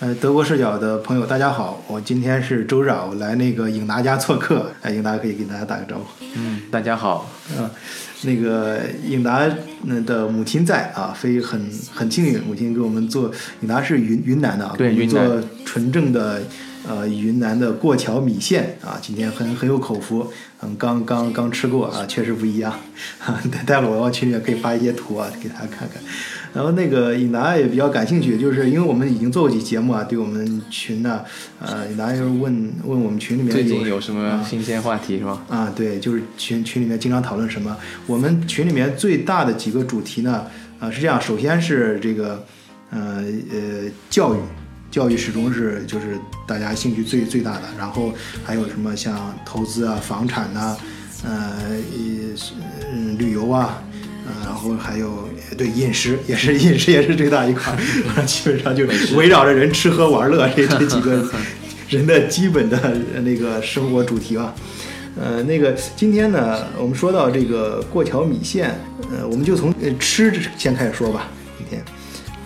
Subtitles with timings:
[0.00, 6.04] 呃，德国视角的朋友，大家好，我今天是周日啊，我来那个影达家做客，哎，影达可以给大家打个招呼。
[6.36, 7.30] 嗯，大家好。
[7.54, 7.68] 嗯，
[8.22, 9.46] 那个影达
[10.06, 13.30] 的母亲在啊，非很很幸运，母亲给我们做。
[13.60, 15.20] 影达是云云南的啊，对，做
[15.66, 16.40] 纯正的
[16.88, 20.32] 呃云南的过桥米线啊，今天很很有口福，
[20.62, 22.72] 嗯，刚刚刚吃过啊，确实不一样。
[23.52, 26.00] 待待会儿我往群里面可以发一些图啊，给大家看看。
[26.52, 31.20] 然后那个尹达也比较感兴趣，就是因为我们已经做过几节目啊，对我们群呢，
[31.60, 35.42] 呃，尹达就是问问我们群里面最近有什么新鲜话题是吧？
[35.48, 37.76] 啊，对，就是群群里面经常讨论什么。
[38.06, 40.44] 我们群里面最大的几个主题呢，
[40.80, 42.44] 呃，是这样，首先是这个，
[42.90, 44.38] 呃呃，教育，
[44.90, 47.62] 教育始终是就是大家兴趣最最大的。
[47.78, 48.12] 然后
[48.44, 50.76] 还有什么像投资啊、房产呐，
[51.24, 51.52] 呃，
[52.92, 53.80] 嗯，旅游啊。
[54.44, 57.74] 然后还有对饮食也是饮食也是最大一块，
[58.26, 61.24] 基本上就围绕着人吃喝玩乐这这几个
[61.88, 62.78] 人的基本的
[63.22, 64.54] 那个生活主题吧。
[65.20, 68.70] 呃，那个今天呢，我们说到这个过桥米线，
[69.10, 71.28] 呃，我们就从吃先开始说吧。
[71.58, 71.82] 今天，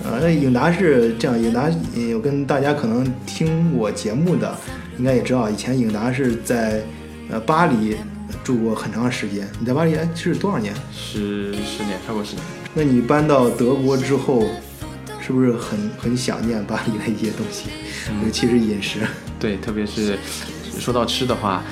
[0.02, 1.70] 呃，那影达是这样，颖达
[2.10, 4.56] 有跟大家可能听我节目的
[4.98, 6.82] 应该也知道，以前颖达是在
[7.30, 7.96] 呃巴黎。
[8.42, 10.74] 住过很长时间，你在巴黎哎是多少年？
[10.92, 12.44] 十十年，超过十年。
[12.74, 14.46] 那你搬到德国之后，
[15.20, 17.70] 是不是很很想念巴黎的一些东西？
[18.24, 19.00] 尤其是饮食。
[19.38, 20.18] 对，特别是
[20.78, 21.62] 说到吃的话，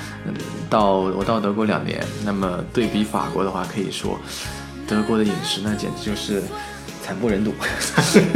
[0.69, 4.19] 到我到德国两年，那么对比法国的话，可以说
[4.87, 6.41] 德国的饮食那简直就是
[7.03, 7.53] 惨不忍睹。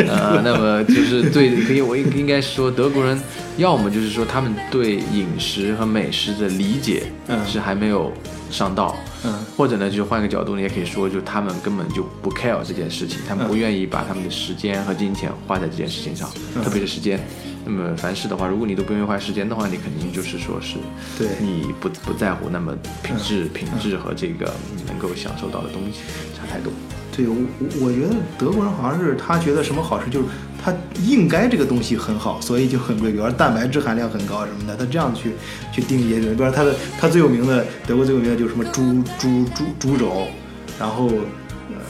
[0.08, 3.20] 呃， 那么就是对，可以我应应该说德国人，
[3.58, 7.04] 要么就是说他们对饮食和美食的理解
[7.48, 8.12] 是还没有。
[8.50, 8.96] 上道，
[9.26, 16.30] 嗯，或者呢，就换个角度，你也可以说，就他们根本就不 care 这件事情，他们不愿意把他们的时间和金钱花在这件事情上，
[16.64, 17.20] 特别是时间。
[17.66, 20.78] 那么凡事的话，如果你都不愿意花时间的话，你肯定就是说是，
[21.18, 22.74] 对你不不在乎，那么
[23.04, 26.00] 品质、品质和这个你能够享受到的东西
[26.34, 26.72] 差太多。
[27.18, 27.36] 对我，
[27.82, 30.28] 我觉得德国人好像是他觉得什么好吃，就是
[30.64, 30.72] 他
[31.04, 35.32] 应该这个东西很好，所以就很贵，比如蛋白质含量很高什么的，他这样去
[35.74, 36.20] 去定义。
[36.20, 40.28] 比如他的他最有名的德国最有名的就是什么猪猪猪猪肘，
[40.80, 41.10] 然后。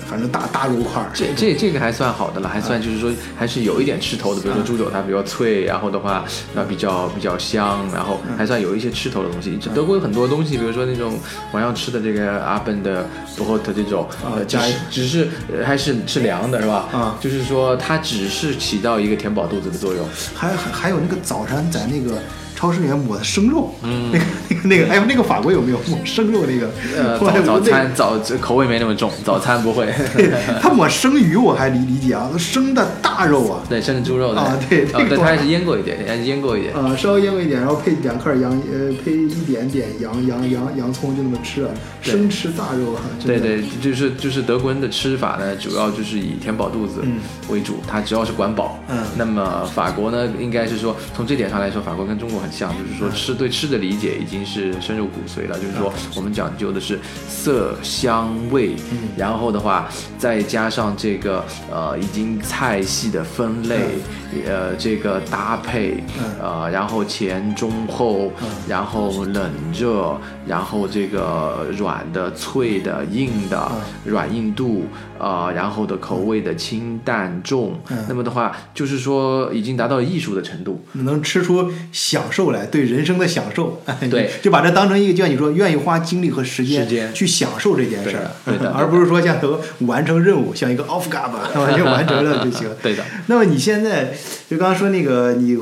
[0.09, 6.23] 反正大大肉块儿，这这这个还算好的了，还算就是说还是有一点吃头的，比如说猪肘它比较脆，然后的话
[6.53, 9.59] 那比较比较香，然后还算有一些吃头的东西。
[9.75, 11.19] 德国有很多东西，比如说那种
[11.51, 15.27] 晚上吃的这个阿本的多霍特这种，呃，只是只是
[15.65, 16.87] 还是吃凉的是吧？
[16.93, 20.05] 啊，就是说它只是起到一个填饱肚子的作用。
[20.33, 22.17] 还还还有那个早餐在那个。
[22.57, 25.77] 超市里面抹的生肉，嗯，那个那个那个，哎呦，那个法国有没有？
[25.87, 26.67] 抹生肉那个？
[26.97, 29.87] 呃，早餐早口味没那么重，早餐不会。
[30.59, 41.67] 他抹生鱼我还理理解啊，生的大肉啊，对，生的猪肉啊，对，对，他还是腌过一点，还是腌过一点，啊，稍微腌过一点，然后配两块羊，呃，配一点点羊羊羊洋葱，就那么吃，
[42.01, 43.01] 生吃大肉啊。
[43.23, 47.03] 对对，就是就是德国人的吃法呢，主要就是以填饱肚子
[47.49, 48.79] 为主，他只要是管饱。
[48.89, 52.57] 嗯，那么法国呢，应该是说从这点上来说，法国跟中国很。
[52.57, 56.99] 像就是说吃对吃的理解已经是深入骨髓了，就是说我们讲究的是
[57.29, 58.75] 色香味，
[59.15, 59.87] 然后的话
[60.17, 63.99] 再加上这个呃已经菜系的分类，
[64.47, 66.03] 呃这个搭配，
[66.41, 68.31] 呃然后前中后，
[68.67, 73.71] 然后冷热，然后这个软的脆的硬的
[74.03, 74.85] 软硬度，
[75.19, 77.79] 呃然后的口味的清淡重，
[78.09, 82.47] 那么的话就是说已经达到艺术的程度，能吃出享受。
[82.47, 91.29] 来对人生的享受，对，就把这当成一个，就像你说，愿意花精力和时间去享受这件事儿，对的，而不是说像都完成任务，像一个 off guard，
[91.59, 92.69] 完全完成了就行。
[92.81, 93.03] 对的。
[93.25, 94.13] 那么你现在
[94.49, 95.57] 就刚刚说那个，你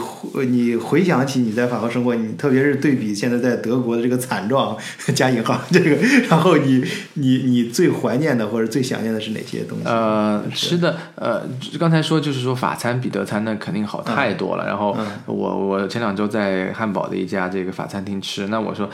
[0.47, 4.77] 你回想起你在法国生活，你特别是对比现在在德国的这个惨状
[5.15, 5.95] 加引号这个，
[6.29, 6.83] 然后你
[7.15, 9.85] 你你最怀念的或者最想念的是哪些东西？
[9.85, 11.41] 呃，吃的，呃，
[11.79, 14.65] 刚才说就是说法餐比德餐那肯定好太多了。
[14.65, 14.95] 然后
[15.25, 16.73] 我我前两周在。
[16.75, 18.89] 汉堡的一家这个法餐厅吃，那我说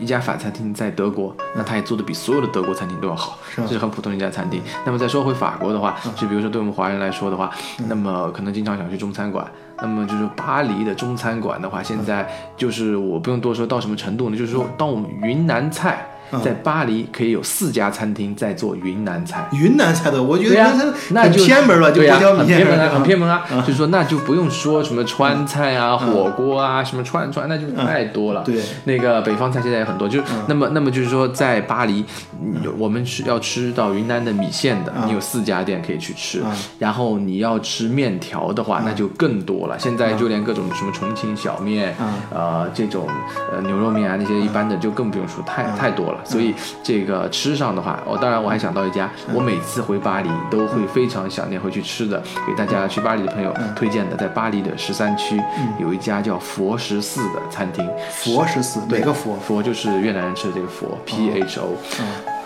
[0.00, 4.60] 一家法餐厅在德国，那他也做的比所有的德国餐厅都要好，这是很普通的一家餐厅。
[4.84, 7.50] 那么再说回法国的话，就比如说对我们华人来说的话，
[7.88, 9.46] 那么可能经常想去中餐馆，
[9.80, 14.36] 那么就是巴黎的中餐馆的话，现在就是我不用多说到什么程度呢？
[14.36, 16.08] 就是说，当我们云南菜。
[16.42, 19.46] 在巴黎可以有四家餐厅在做云南菜。
[19.52, 23.42] 云南菜的，我觉得那就偏门了，就不叫偏门啊，很偏门啊。
[23.66, 28.42] 就是说，那就不用说什么川菜啊、火锅啊、什么串串，那就太多了。
[28.44, 32.04] 对，那个北方菜现在也很多，就那么那么就是说，在巴黎，
[32.42, 36.42] 嗯我们是要吃到云南的米线的，你有四家店可以去吃。
[36.78, 39.78] 然后你要吃面条的话，那就更多了。
[39.78, 41.94] 现在就连各种什么重庆小面，
[42.30, 43.06] 呃，这种
[43.52, 46.18] 呃牛肉面啊那些一般的就更不用说，太太多了。
[46.24, 55.40] 所以这个吃上的话，哦，当然我还想到一家，我每次回巴黎都会非常想念回去吃的，给大家去巴黎的朋友推荐的，在巴黎的十三区
[55.78, 57.88] 有一家叫佛十四的餐厅。
[58.10, 59.36] 佛十四，哪个佛？
[59.36, 61.76] 佛就是越南人吃的这个佛，P H O。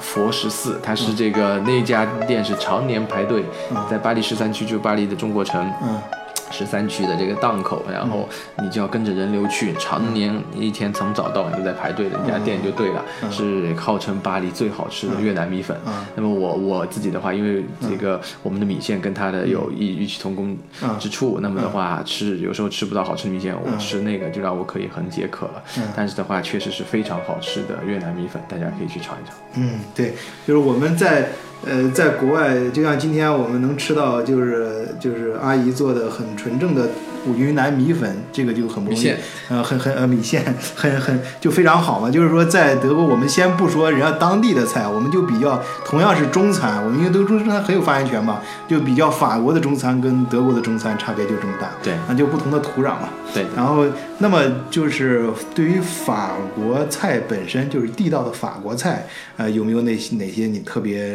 [0.01, 3.45] 佛十四，它是这个那家店是常年排队，
[3.91, 5.61] 在巴黎十三区，就是巴黎的中国城。
[5.83, 6.01] 嗯
[6.51, 8.29] 十三区的这个档口，然后
[8.63, 15.77] 你就要跟着人流去，常年一天从早到晚都在排队的一家店就对了，是号称巴黎最好吃的越南米粉。
[16.15, 20.57] 那么我我自己的话，因为这个我们的米线跟它的有异异曲同工
[20.99, 25.63] 之处，那么的话吃有时候吃不到好吃的米线，我吃那个就让我可以很解渴了。
[25.95, 29.35] 但是的话，确实是非常好吃的越南米粉，大家可以去尝一尝。
[29.55, 30.15] 嗯，对，
[30.47, 31.29] 就是我们在
[31.67, 36.89] 呃在国外，就像今天我们能吃到，就是就是阿姨做的很纯正的
[37.37, 39.13] 云南米粉，这个就很不容易，
[39.49, 40.43] 呃，很很呃米线，
[40.75, 42.11] 很很就非常好嘛。
[42.11, 53.09] 就是说在德国，我们先不说人家当地的菜，我们就比较同样是中餐，我们因为都中餐很有发言权嘛，就比较法国的中餐跟德国的中餐差别就这么大，对那就不同的土壤嘛。
[53.35, 53.85] 对，然后，
[54.19, 54.41] 那么
[54.71, 59.07] 就是对于法国菜本身，就是地道的法国菜，
[59.37, 61.15] 呃，有没有那些哪些你特别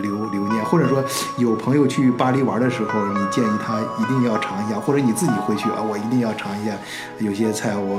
[0.00, 1.04] 留留念，或者说
[1.36, 6.72] 有朋友去巴黎玩的时候，你建议他一定要尝一下，或者你自己回去啊，我一定要尝一下，
[7.18, 7.98] 有些菜我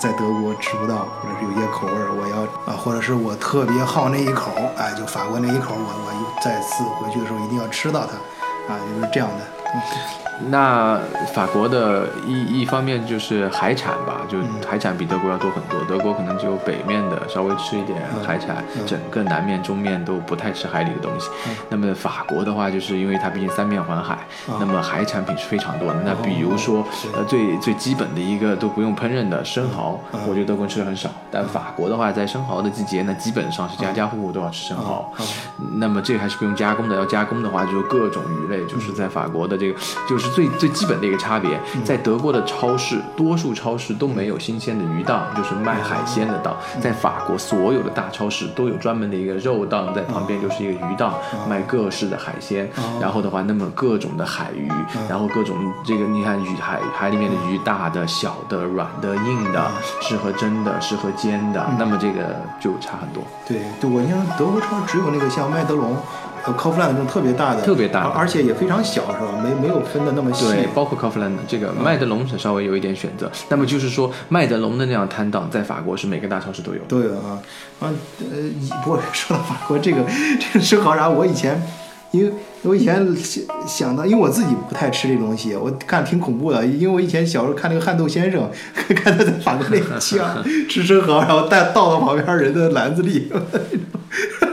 [0.00, 9.44] 在德国吃不到，或者是有些口味儿我要啊，或者是我特别好那一口，哎，就法国那一口，我我再次回去的时候一定要吃到它，啊，就是这样的。
[9.74, 10.27] 嗯。
[10.50, 10.98] 那
[11.34, 14.38] 法国的一一方面就是海产吧，就
[14.68, 15.78] 海产比德国要多很多。
[15.88, 21.28] 德国可能只有北面的稍微吃一点海产，整个南面、中面都不太吃海里的东西。
[21.68, 24.18] 那么法国的话，就是因为它毕竟三面环海，
[24.60, 26.00] 那么海产品是非常多的。
[26.04, 31.10] 那比如说，呃，最最基本的一个都不用烹饪的生蚝，我觉得德国人吃的很少。
[31.30, 35.12] 但法国的话，在生蚝的季节那，基本上是家家户户都要吃生蚝。
[35.74, 41.58] 那么这个还是不用加工的，要加工的话，就是各种鱼类，就是在法国的这个就是最最基本的一个差别。
[41.84, 46.56] 在德国的超市，多数超市都没有新鲜的鱼档，就是卖海鲜的档。
[46.80, 51.14] 在法国，所有的大超市都有专门的一个肉档，在旁边就是一个鱼档，
[51.48, 52.68] 卖各式的海鲜。
[53.00, 54.70] 然后的话，那么各种的海鱼，
[55.08, 59.70] 然后各种这个你看鱼海海里面的鱼，大的、小的、软的、硬的，
[60.00, 63.22] 适合蒸的，适合煎的，那么这个就差很多。
[63.46, 65.98] 对对，我印象德国超市只有那个像麦德龙、呃
[66.54, 69.40] Kaufland 那种特别大的，特别大而而且也非常小，是吧？
[69.42, 70.46] 没没有分的那么细。
[70.46, 73.30] 对，包括 Kaufland 这个麦德龙是稍微有一点选择。
[73.48, 76.84] 那么就是说，麦德龙的那样摊档在法国是每个大超市都有的。
[76.88, 77.40] 都有啊
[77.80, 77.90] 啊
[78.20, 79.98] 呃，以不过说到法国这个
[80.40, 81.60] 这个生蚝啥，我以前。
[82.10, 86.64] 因为我以前想想到，因为我自己不太吃这东西，我看挺恐怖的。
[86.64, 88.50] 因为我以前小时候看那个憨豆先生，
[88.96, 93.30] 看他在法国那个枪 吃生蚝，然后带倒到旁边人的篮子里。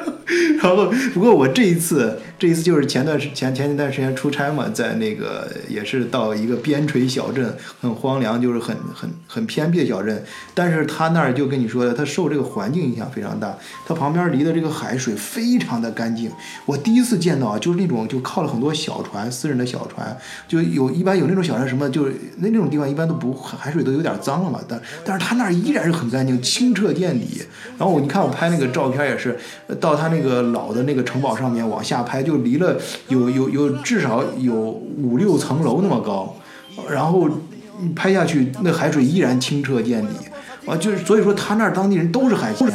[0.62, 10.22] 然后，不过我这一次，这一次就是前段时前前一段时间出差嘛，在那个也是到一个边陲小镇，很荒凉，就是很很很偏僻的小镇。
[10.54, 16.30] 但是他那儿就跟你说的，他受这个环境影响非常大，他旁边离的这个海水非常的干净。
[16.66, 20.18] 我第一次见到啊，就是那种就靠了很多小船，私人的小船，
[20.48, 27.44] 就有一般有那种小船什么，就是那那种地方一般都不海水都有点脏了嘛，但但是他那儿依然是很干净，清澈见底。
[27.78, 29.38] 然后我你看我拍那个照片也是，
[29.80, 32.76] 到他那个老的那个城堡上面往下拍，就离了
[33.08, 36.36] 有有有至少有五六层楼那么高，
[36.90, 37.30] 然后
[37.96, 40.14] 拍下去那海水依然清澈见底。
[40.66, 42.68] 啊，就是所以说他那儿当地人都是海鲜，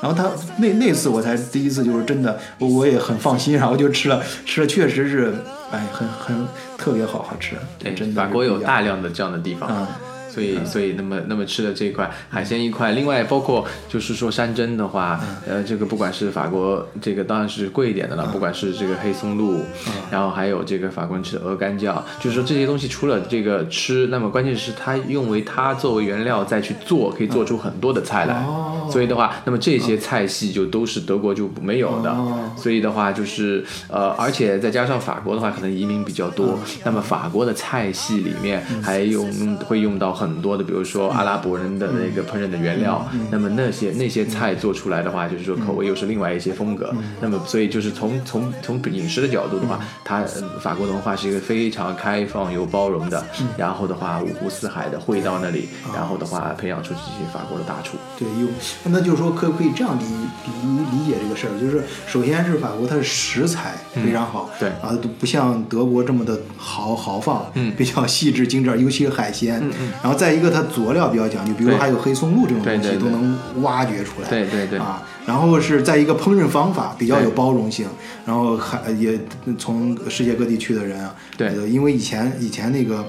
[0.00, 5.34] 然后他那那次我才第一次就是真的，我我也很放心，然后就吃了吃了，确实是，
[5.70, 6.34] 哎，很很
[6.78, 9.68] 特别好好吃，对，真的法国有大量的这样的地方。
[9.70, 9.86] 嗯
[10.34, 15.54] 所以，所以那么那么吃的这一块海鲜一块，另外包括就是说山珍的话，嗯。
[15.54, 19.92] 呃，这个不管是法国这个当然是贵一点的了，不管是这个黑松露，嗯。
[20.10, 28.34] 然后还有这个法国人吃的鹅肝酱，就是说这些东西除了这个吃，那么关键是它用为它作为原料再去做，可以做出很多的菜来。
[28.44, 28.88] 哦。
[28.90, 32.10] 所以的话，那么这些菜系就都是德国就没有的。
[32.10, 32.50] 哦。
[32.56, 46.94] 所以的话就是呃，而且再加上法国的话，可能移民比较多，那么法国的菜系里面还用会用到很多的，比如说阿拉伯人的那个烹饪的原料，那么那些那些菜做出来的话，就是说口味又是另外一些风格。
[47.20, 50.22] 那么所以就是从从从饮食的角度的话，它
[50.60, 53.24] 法国的文化是一个非常开放又包容的，
[53.56, 57.96] 然后的话五湖四海的汇到那里，然后的话培养出这些法国的大厨。
[58.18, 58.48] 对，有
[58.84, 61.58] 那就是说可不可以这样理理理解这个事儿？
[61.60, 69.60] 就是首先是法国它的食材非常好，对啊，都不像德国这么的豪豪放，嗯比较细致精致，尤其是海鲜。
[69.60, 74.28] 嗯嗯然后再一个，它佐料比较讲究，比如说还有黑松露这种东西都能挖掘出来。
[74.28, 74.78] 对对对。
[74.78, 77.86] 啊，然后是在一个烹饪方法比较有包容性，
[78.24, 79.18] 然后还也
[79.58, 81.48] 从世界各地去的人啊，对。
[81.48, 83.04] 呃因为以前以前那个。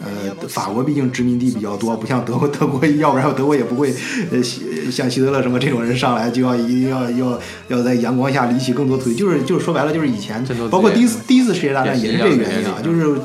[0.00, 3.92] 呃，法国毕竟殖民地比较多，不像德国，德国要不然德国也不会，
[4.30, 7.36] 呃，希像希特勒什么这种人上来就要一定要要
[7.66, 13.20] 要在阳光下离起更多土地，就是就是说白了就是以前包括第一次第一次世界大战也是这个原因啊，就是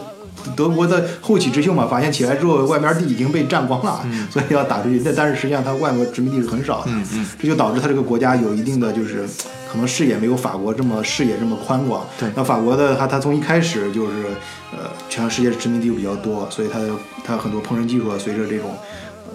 [0.56, 5.02] 德国的后起之秀嘛，发现起来之后外面地已经被占光了，所以要打出去。
[5.04, 9.26] 但但是实际上它外国殖民地是很少的，嗯嗯这就导致它这个国家有一定的就是
[9.72, 12.06] 可能视野没有法国这么视野这么宽广。
[12.20, 14.14] 对那法国的它它从一开始就是
[14.72, 16.80] 呃全世界殖民地比较多，所以它
[17.24, 18.76] 它很多烹饪技术啊随着这种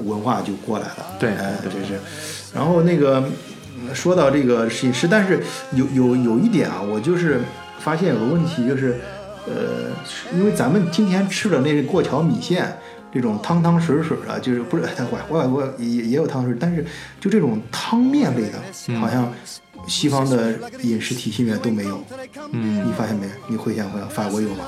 [0.04, 1.06] 文化就过来了。
[1.18, 2.00] 对哎，对这是。
[2.54, 3.24] 然后那个
[3.80, 7.40] 嗯说到这个饮食，但是有有有一点啊，我就是
[7.80, 9.00] 发现有个问题，就是
[9.48, 12.78] 呃，因为咱们今天吃的那个过桥米线。
[13.10, 16.84] 这种汤汤水水的，就是不是外外国也也有汤水，但是
[17.18, 19.32] 就这种汤面类的，好像
[19.86, 20.52] 西方的
[20.82, 22.04] 饮食体系里面都没有。
[22.52, 23.26] 嗯你发现没？
[23.48, 24.66] 你回想回想，法国有吗？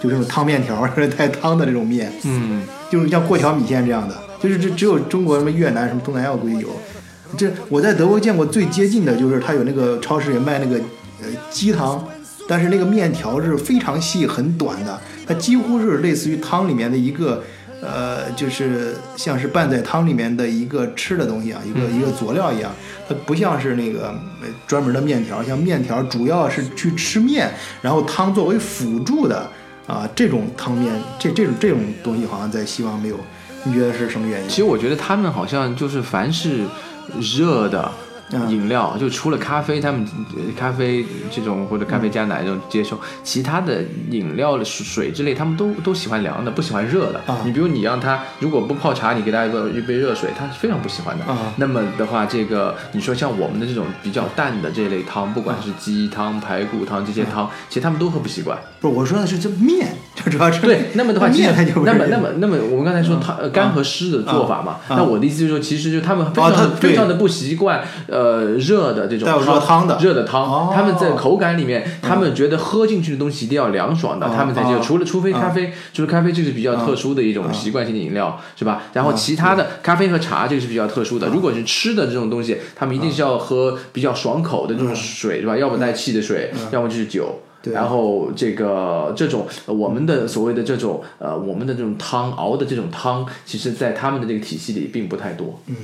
[0.00, 0.86] 就这种汤面条
[1.18, 6.68] 带汤的这种面，嗯就是像过桥米线这样的，就是这只有中国什么越南什么东南亚估计有。
[7.36, 10.76] 这我在德国见过最接近的就是他有那个超市也卖那个
[11.20, 12.06] 呃鸡汤，
[12.52, 17.42] 但是那个面条是非常细很短的，它几乎是类似于汤里面的一个
[17.80, 22.70] 呃，就是像是拌在汤里面的一个吃的东西啊，一个一个佐料一样，
[23.08, 24.08] 它不像是那个
[24.42, 29.48] 呃专门的面条，像面条主要是去吃面，然后汤作为辅助的
[29.86, 33.16] 啊，这种汤面这这种这种东西好像在西方没有，
[33.64, 34.48] 你觉得是什么原因？
[34.50, 36.66] 其实我觉得他们好像就是凡是
[37.18, 38.11] 热的嗯
[38.48, 47.20] 饮料，就除了咖啡，他们呃咖啡这种或者咖啡加奶这种接受，其他的饮料的水之类，他们都都喜欢凉的，不喜欢热的。
[47.26, 47.40] 啊。
[47.44, 51.24] 你比如你让他如果不泡茶，你给他一个一杯热水，他是非常不喜欢的。
[51.26, 51.52] 啊。
[51.56, 58.58] 那么的话，这个你说像我们的这种比较淡的这类汤，不管是鸡汤、排骨汤这些汤，其实他们都喝不习惯。
[58.80, 64.96] 不是我说的是这面，这主要是对，那么的话， 面它就那么那么那么，我们刚才说汤呃干和湿的做法嘛，啊。
[64.96, 68.21] 那我的意思就是说，其实就是他们非常、哦非常的不习惯呃
[68.56, 74.78] 热的这种带有热汤的热的汤，哦他们在口感里面，他们觉得喝进去的东西一定要凉爽的，哦他们才接受。
[74.78, 78.82] 哦除了除非咖啡，除了咖啡这是比较特殊的一种习惯性的饮料，是吧？
[78.92, 81.28] 然后其他的咖啡和茶这个是比较特殊的。
[81.28, 85.56] 如果是吃的这种东西，他们一定是要喝比较爽口的这种水，是吧？
[85.56, 87.40] 要么带气的水，要么就是酒。
[87.62, 95.62] 对然后这个这种呃我们的所谓的这种呃我们的这种汤熬的这种汤，其实在他们的这个体系里并不太多。
[95.68, 95.76] 嗯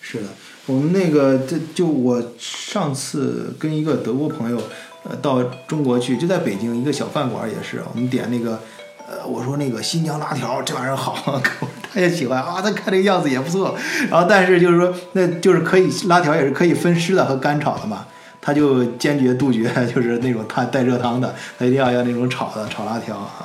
[0.00, 0.28] 是的，
[0.66, 4.60] 我们那个这就我上次跟一个德国朋友，
[5.04, 8.60] 呃，到中国去，就在北京一个小饭馆也是，我们点那个，
[9.08, 11.40] 呃，我说那个新疆拉条这玩意儿好，
[11.92, 13.76] 他也喜欢啊，他看这个样子也不错，
[14.10, 18.04] 然后但是就是说，那就是可以拉条也是可以分湿的和干炒的嘛。
[18.40, 23.44] 他就坚决杜绝，就是那种他带热汤的，他一定要要那种炒的炒拉条啊。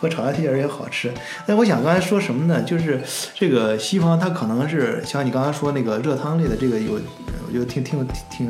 [0.00, 1.12] 不过炒拉条也好吃。
[1.46, 2.62] 但我想刚才说什么呢？
[2.62, 3.00] 就是
[3.34, 6.94] 这个西方它可能是像你刚才说那个热汤类的这个有，
[7.46, 8.48] 我觉得挺挺挺，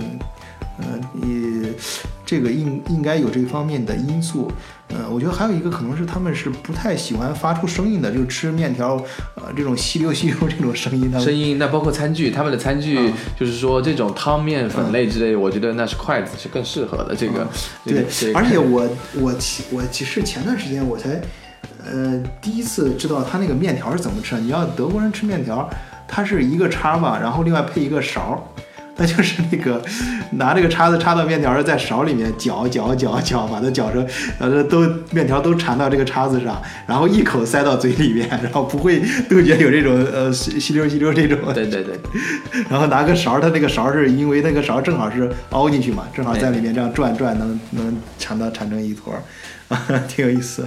[0.78, 1.73] 呃，也
[2.25, 4.50] 这个应应该有这方面的因素。
[4.92, 8.97] 嗯，我觉得还有一个可能是他们是不太喜欢发出声音的，就是吃面条，
[9.37, 17.14] 呃，这种吸溜吸溜这种声音，声音，那包括餐具，他们的餐具嗯就是说这种汤面粉类之类的，我觉得那是筷子是更适合的。
[17.14, 17.47] 这个，
[17.87, 18.88] 这个对这，个而且我
[19.21, 21.23] 我其我其实前段时间我才，
[21.87, 24.40] 呃，第一次知道他那个面条是怎么吃的。
[24.40, 25.68] 你要德国人吃面条，
[26.08, 28.52] 它是一个叉吧，然后另外配一个勺，
[28.96, 29.82] 他就是那个
[30.32, 34.06] 拿这个叉子插到面条上，在勺里面搅搅搅搅，把它搅成，
[34.38, 41.38] 呃，都面条都缠到这个叉子上，然后一口塞到嘴里面，然后不会杜绝有这种呃吸吸溜吸溜这种。
[41.54, 41.99] 对对对，
[42.68, 49.14] 然后拿个勺儿，它那个勺儿是因为那个勺儿正好是凹进去嘛，正好在里面这样转转，能能缠到缠成一坨
[50.08, 50.66] 挺有意思。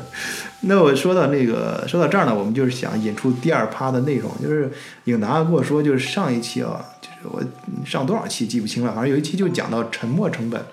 [0.66, 4.72] 那我说到那个说到这儿呢，我们就是想引出第二趴的内容，就是
[5.06, 7.44] 影达跟我说，就是上一期啊，就是我
[7.86, 10.64] 上多少期记不清了，反正有一期就讲到沉没成本。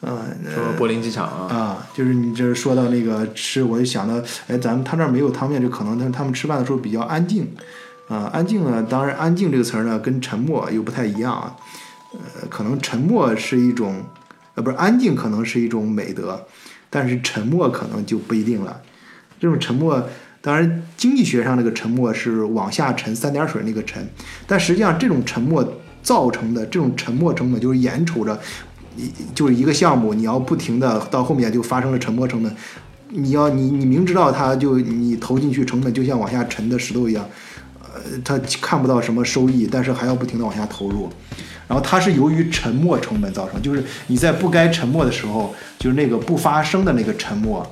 [0.00, 0.16] 嗯、
[0.54, 4.14] 说柏林机场啊，啊，就是你就是说到那个吃，我就想到，
[4.46, 7.52] 哎，咱们他这儿没有汤面，就可能他他们吃饭的时候比较安静，
[8.06, 11.56] 啊，安静呢，当然安静这个词儿呢跟沉默又不太一样啊，
[12.12, 14.04] 呃，可能沉默是一种，
[14.54, 16.46] 呃，不是安静可能是一种美德，
[16.88, 18.80] 但是沉默可能就不一定了。
[19.38, 20.08] 这种沉默，
[20.40, 24.06] 当然经济学上那个沉默是往下沉三点水那个沉，
[24.46, 25.66] 但实际上这种沉默
[26.02, 28.38] 造成的这种沉默成本就是眼瞅着。
[28.96, 32.52] 一就是一个项目，你要不停的到后面就发生了沉没成本，
[33.10, 37.24] 你要你你明知道它就你投进去成本就像往下沉的石头一样，
[37.94, 41.08] 呃，它看不到什么收益，但是还要不停的往下投入，
[41.68, 47.64] 然后它是由于沉没成本造成，就是你在不该沉默的时候，就是那个不发生的那个沉默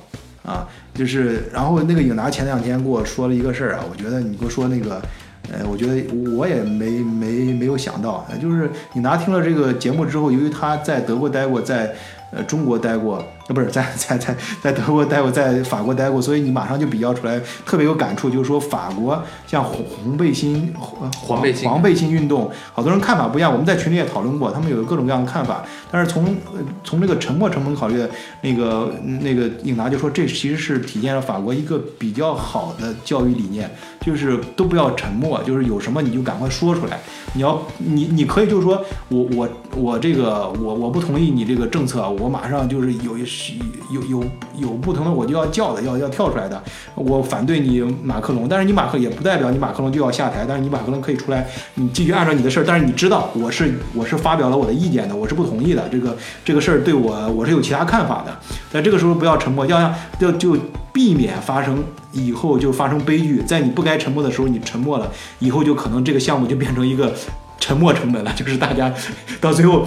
[0.45, 0.65] 啊，
[0.97, 5.01] 就是然后那个颖达前两天跟我说了一个事儿啊，我觉得你给我说那个。
[5.49, 5.93] 呃，我觉得
[6.35, 11.95] 我也没没没有想到，就是颖达听了这个节目之后，由于他在德国待过，在
[12.31, 28.01] 呃中国待过，呃不是 在在在在德国待过，在法国待过，所以你马上就比较出来，特别有感触，就是说法国像红红背心、呃黄背心黄背心运动，好多人看法不一样，我们在群里也讨论过，他们有各种各样的看法，但是从呃从这个沉没成本考虑，
[28.41, 28.91] 那个
[29.21, 33.69] 那个颖达就说，这其实是体现了法国一个比较好的教育理念，
[34.01, 36.99] 就是都不要沉默，就是有什么你就赶快说出来。
[37.33, 44.23] 你要你你可以就是说我我我这个我我不同意你这个政策，我马上就是有有有
[44.55, 46.61] 有不同的我就要叫的，要要跳出来的。
[46.95, 58.37] 我反对你马克龙，但是你马克也不代表你马克龙就要下台，但是你马克龙可以出来，你继续按照你的事儿，但是你知道我是我是发表了我的意见的，我是不同意的，这个这个事儿对我我是有其他看法的，
[58.71, 60.57] 在这个时候不要沉默，要要就
[60.91, 67.13] 避免发生以后就发生悲剧，在你不该沉默的时候你沉默了，以后就可能这个项目就变成一个
[67.59, 68.93] 沉没成本了，就是大家
[69.41, 69.85] 到最后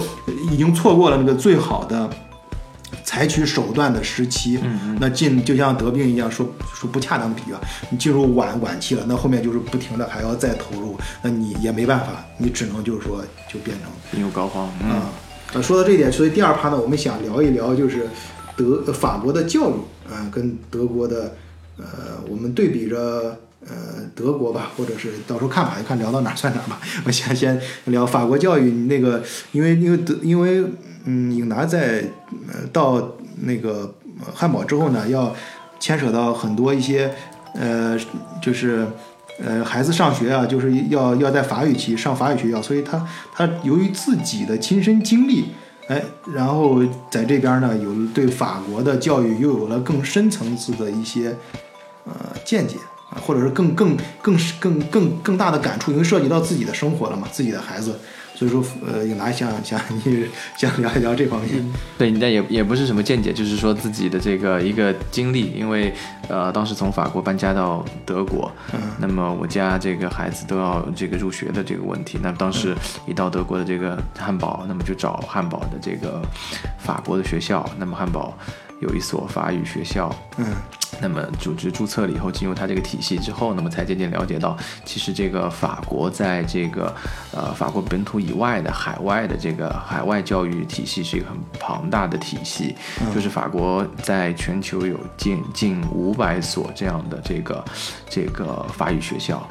[0.51, 2.09] 已经错过了那个最好的。
[3.03, 4.57] 采取手段的时期，
[4.99, 7.59] 那进就像得病一样，说说不恰当的比喻啊，
[7.89, 14.67] 你进入晚晚期了，那后面就是不停的还要再投入，那你也没办法，你只能就是说就变成病入膏肓。
[14.81, 15.09] 嗯，啊，
[15.53, 18.07] 呃，说到这一点，所以第二趴呢，我们想聊一聊就是
[18.55, 19.73] 德呃法国的教育
[20.09, 21.35] 啊、跟德国的
[21.77, 21.85] 呃，
[22.29, 23.37] 我们对比着
[23.67, 26.79] 呃德国吧，或者是到时候看吧，看聊到哪儿算哪儿吧。
[27.05, 30.63] 我先先聊法国教育，那个因为因为德因为
[31.05, 32.03] 嗯，颖达在
[32.51, 33.93] 呃到那个
[34.33, 35.35] 汉堡之后呢，要
[35.79, 37.13] 牵扯到很多一些
[37.55, 37.97] 呃
[38.41, 38.87] 就是。
[39.43, 45.45] 呃，孩子上学啊，就是要要在法语区上法语学校，所以他他由于自己的亲身经历，
[45.87, 45.99] 哎，
[46.35, 51.35] 然后在这边呢，有对法国的教育又有了更深层次的一些
[52.05, 52.13] 呃
[52.45, 52.75] 见解，
[53.19, 57.99] 或者是更更更更更更大的感触，因为涉及到自己的生活了嘛，自己的孩子，
[58.33, 65.93] 所以说呃，颖达想想你想聊一聊这方面，对，但也也不是什么见解，就是说自己的这个一个经历，因为
[66.29, 68.79] 呃，当时从法国搬家到德国，嗯。
[68.99, 72.75] 那么我家这个孩子都要这个入学的这个问题，那当时
[73.07, 76.21] 一到德国的这个汉堡，那么就找汉堡的这个
[76.77, 78.37] 法国的学校，那么汉堡
[78.81, 80.45] 有一所法语学校，嗯。
[80.99, 86.93] 那么组织注册了以后，进入它这个体系之后，那么才渐渐了解到，其实这个法国在这个
[87.31, 92.75] 呃法国本土以外的海外的这个海外教育体系是一个很庞大的体系，
[93.15, 97.65] 就是法国在全球有近近五百所这样的这个
[98.09, 99.41] 这个法语学校。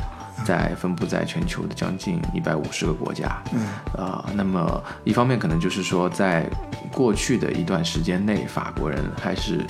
[0.45, 6.49] 在分布在全球的将近一百五十个国家，嗯，呃，那么一方面可能就是说，在
[6.93, 9.61] 过去的一段时间内，法国人还是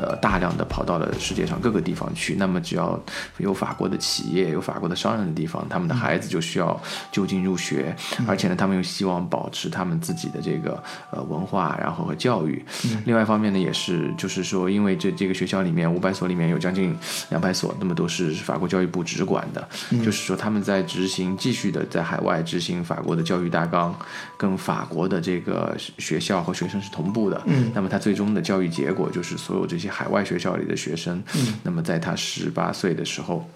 [0.00, 2.34] 呃大量的跑到了世界上各个地方去。
[2.34, 2.98] 那么只要
[3.38, 7.94] 有法国的企业、有法国的商人的地方，他们的孩子就需要就近入学，
[8.26, 12.64] 而且呢，他们又希望保持他们自己的这个呃文化，然后和教育。
[13.04, 16.96] 另外一方面呢，也是就是说，因为这这个学校里面五百所里面有将近
[17.30, 19.68] 两百所，那么都是法国教育部直管的，
[20.04, 23.94] 就是说他们在执行继续的在海外执行法国的教育大纲，
[24.36, 27.42] 跟法国的这个学校和学生是同步的。
[27.46, 27.70] 嗯。
[27.74, 31.54] 那么他最终的教育结果就是所有这些海外学校里的学生，嗯。
[31.62, 33.48] 那么在他十八岁的时候。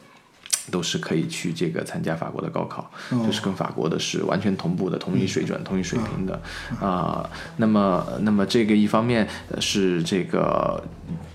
[0.70, 3.22] 都是可以去这个参加法国的高考，哦。
[3.27, 6.40] 就是跟法国的是完全同步的，同一水准、同一水平的。
[6.81, 10.83] 啊、那么，那么这个一方面呃是这个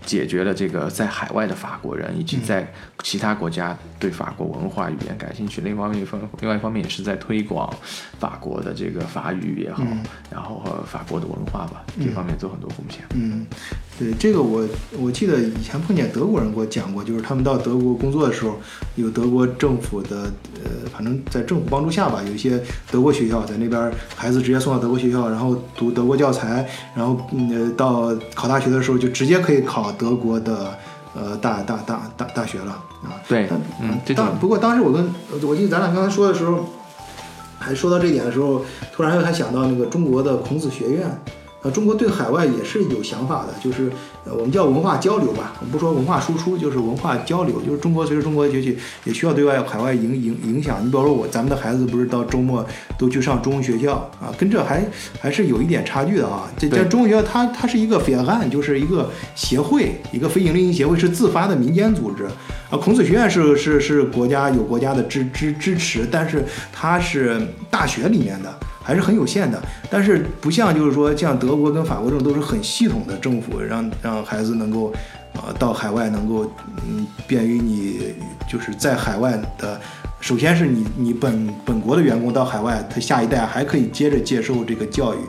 [0.05, 2.71] 解决了这个在海外的法国人以及在
[3.03, 7.71] 其他国家对法国文化语言感兴趣，另一方面一方另外一方面也是在推广
[8.19, 9.83] 法国的这个法语也好，
[10.31, 13.03] 然后和法国的文化吧，这方面做很多贡献。
[13.13, 13.45] 嗯，
[13.97, 18.57] 对这个我我记得以前碰见德国人给我讲过，就是他们到德国工作的时候，
[18.95, 20.31] 有德国政府的
[20.63, 30.73] 呃，反正在政府帮助下吧，有一些德国学校在那边，孩子直接送到德国学校，然后读德国教材，然后嗯呃到考大学的时候就直接可以考德国的
[31.13, 32.71] 呃大大大大大学了
[33.03, 33.21] 啊。
[33.27, 33.47] 对，
[33.79, 35.13] 嗯，当不过当时我跟
[35.47, 36.65] 我记得咱俩刚才说的时候，
[37.59, 41.21] 还说到这一点的时候，突然又还想到那个中国的孔子学院。
[41.62, 43.91] 呃，中国对海外也是有想法的，就是
[44.24, 47.62] 呃，我们叫文化交流吧，我们不说文化输出，就是文化交流。
[47.62, 50.80] 就是中国随着中国的崛起，也需要对外海外影影影响。
[50.82, 52.65] 你比如说我，咱们的孩子不是到周末
[52.98, 54.86] 都去上中文学校啊，跟这还
[55.19, 56.50] 还是有一点差距的啊。
[56.58, 62.24] 这这中文学校它它是一个非案，就是一个协会，一个非营利性协会，是自发的民间组织
[62.69, 62.78] 啊。
[62.78, 68.58] 孔子学院是是是国家有国家的支支支持，但是它是大学里面的。
[68.89, 74.91] 还是很有限的，但是不像就是说像德国跟法国这种都是很系统的政府，让让孩子能够，
[75.36, 76.52] 呃，到海外能够，
[76.88, 78.15] 嗯，便于你
[78.49, 79.80] 就是在海外的，
[80.19, 85.19] 首先是你你本本国的员工到海外，他下一代还可以接着接受这个教育，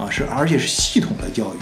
[0.00, 1.58] 啊，是而且是系统的教育。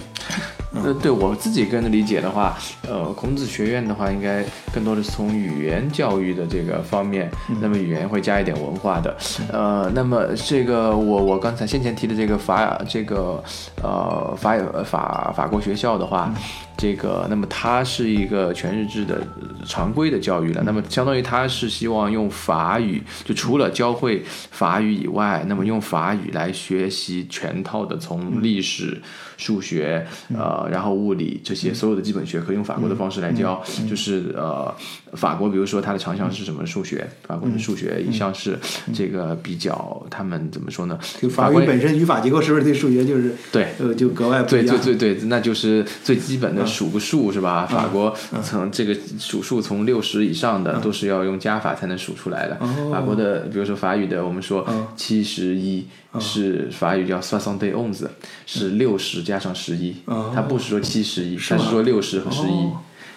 [0.75, 2.57] 呃，对我自己个人的理解的话，
[2.89, 9.17] 呃，孔子学院的话，应该更多的是从语言教育的这个方面，那么语言会加一点文化的，
[9.51, 13.43] 呃，那么这个我我刚才先前提的这个法这个
[13.83, 16.33] 呃法法法国学校的话。
[16.79, 19.21] 这个，那么它是一个全日制的
[19.67, 20.63] 常规的教育了。
[20.65, 29.03] 那么相当于它是希望用法语，就除了教会法语以外，那么用法语来学习全套的从历史、
[29.37, 33.61] 数学，呃，然后物理这些所有的基本学科，用法国的方式来教。
[33.89, 34.73] 就是呃，
[35.15, 36.65] 法国比如说它的长项是什么？
[36.67, 38.59] 数学，法国的数学一向是
[38.93, 40.99] 这个比较，他们怎么说呢？
[41.21, 44.77] 就法语本身语法结构是不是对数学就是对，呃，就格外不一样。
[44.77, 46.67] 对对对对，那就是最基本的。
[46.67, 47.67] 数个数是吧？
[47.67, 52.57] 法国从这个数数从六十以上的都是要用加法才能数出来的。
[52.91, 55.87] 法国的，比如说法语的，我们说七十一
[56.21, 58.07] 是法语叫 soixante onze，
[58.45, 59.97] 是六十加上十一，
[60.35, 62.69] 它不是说七十一，它是说六十和十一。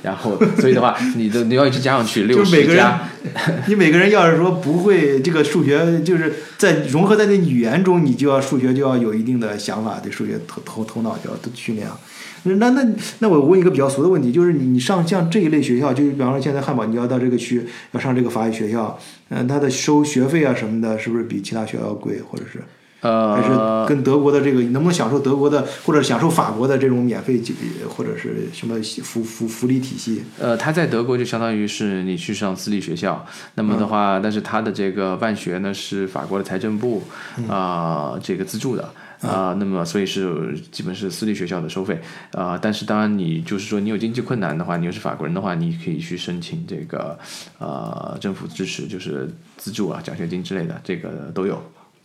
[0.01, 3.01] 然后，所以的话， 你的你要一直加上去六十加。
[3.67, 11.99] 你每个人要是说不会这个数学，就是在融合在那语言中，你就要数学就要有一定的想法，对数学头头头脑就要训练啊。
[12.43, 12.83] 那那
[13.19, 18.97] 那我问一个比较俗的问题，就是你你上像这一类学校，就比方说现在汉堡，你要到这个区要上这个法语学校，
[19.29, 22.59] 嗯，它的收学费啊什么的，是不是比其他学校要贵，或者是
[23.01, 23.49] 呃，还是
[23.87, 27.41] 跟德国的这个能不能享受德国的或者享受法国的这种免费
[27.89, 30.23] 或者是什么福福福利体系？
[30.39, 37.03] 呃，他在德国就相当于是你去上私立学校，那么的话，但是他的这个办学呢是法国的财政部
[37.49, 38.89] 啊这个资助的。
[39.21, 47.15] 啊，那么所以是基本是私立学校的收费啊，但是当然你就是说你有经济困难的话，你又是法国人的话，你可以去申请这个
[47.59, 51.61] 呃政府支持，就是资助啊、奖学金之类的，这个都有。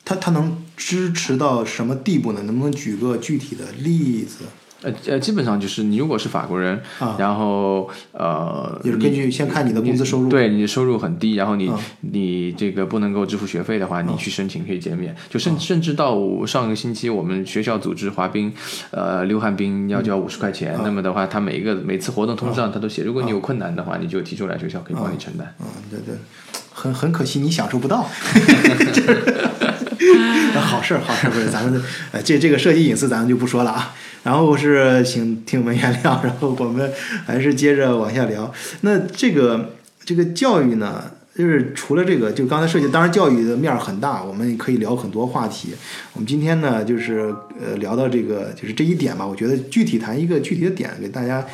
[0.06, 2.40] 他他能支持到什么地步呢？
[2.44, 4.44] 能不能举个具体的例子？
[4.82, 6.80] 呃呃，基本上就是你如果是法国人，
[7.18, 15.16] 然后呃，就是根据先看你的工资收入，对你的收入很低，然后你你这个不能够支付学费的话，你去申请可以减免。
[15.30, 16.14] 就甚甚至到
[16.46, 18.52] 上个星期我们学校组织滑冰，
[18.90, 25.52] 呃，溜旱冰要交五十块钱，那么的话，他每一个每次活动通知上他都写，如果你有困难的话，你就提出来，学校可以帮你承担。
[25.58, 26.14] 嗯，对对，
[26.70, 28.06] 很很可惜你享受不到。
[30.60, 33.94] 好事儿，好事儿，不是咱们呃，这这个涉及隐私，咱们就不说了啊。
[34.22, 36.92] 然后是请听我们原谅， 然后我们
[37.24, 38.52] 还是接着往下聊。
[38.80, 41.04] 那这个这个教育呢，
[41.36, 45.74] 就是除了这个，就刚才涉及，当然教育的面儿很大，我们可以聊很多话题。
[46.14, 49.26] 我们今天呢，就是呃聊到这个，就是这一点吧。
[49.26, 51.44] 我觉得具体谈一个具体的点，给大家。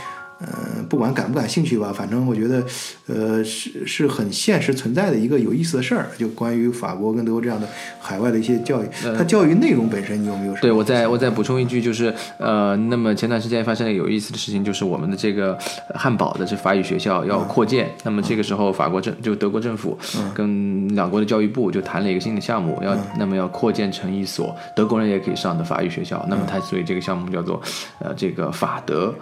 [0.42, 2.64] 嗯，不管感不感兴趣吧，反正我觉得，
[3.06, 7.68] 呃，是是很现实存在的一个有意思的事儿，就关于法国跟德国这样的
[8.00, 10.54] 海外的一些教育，它教育内容本身你有没有？
[10.56, 15.56] 对我再我再补充一句，就是呃，那么前段时间发生了有意思的事情，就是我们的这个
[15.94, 19.96] 汉堡的这法语学校要扩建，那么这个时候法国政就德国政府
[20.34, 27.60] 跟两国的教育部就谈了一个新的项目，要那么要扩建成一所德国人也可以上的法语学校，那么它所以这个项目叫做
[28.00, 29.14] 呃这个法德。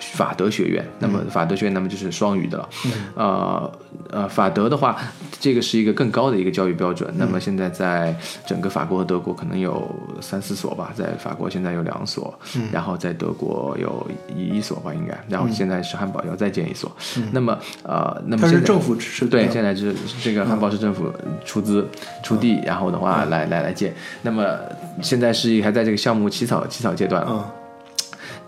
[0.00, 2.68] 法德学院，那么法德学院，那么就是双语的了。
[3.14, 3.72] 呃
[4.10, 4.96] 呃，法德的话，
[5.40, 7.12] 这个是一个更高的一个教育标准。
[7.16, 8.14] 那么现在在
[8.46, 9.88] 整个法国和德国可能有
[10.20, 12.32] 三四所吧，在法国现在有两所，
[12.72, 15.18] 然后在德国有一所吧，应该。
[15.28, 16.90] 然后现在是汉堡要再建一所。
[17.32, 19.26] 那么呃，那么它是政府支持？
[19.26, 21.12] 对，现在是这个汉堡市政府
[21.44, 21.86] 出资
[22.22, 23.92] 出地，然后的话来来来建。
[24.22, 24.46] 那么
[25.02, 27.26] 现在是还在这个项目起草起草阶段。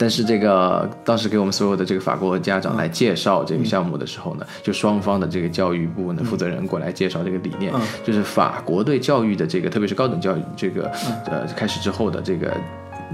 [0.00, 7.70] 但是这个当时给我们所有的这个法国家长来介绍这个项目的时候呢，就双方的这个教育部的负责人过来介绍这个理念，
[8.02, 10.90] 就是法国对教育的这个，特别是高等教育这个
[11.26, 12.50] 呃开始之后的这个。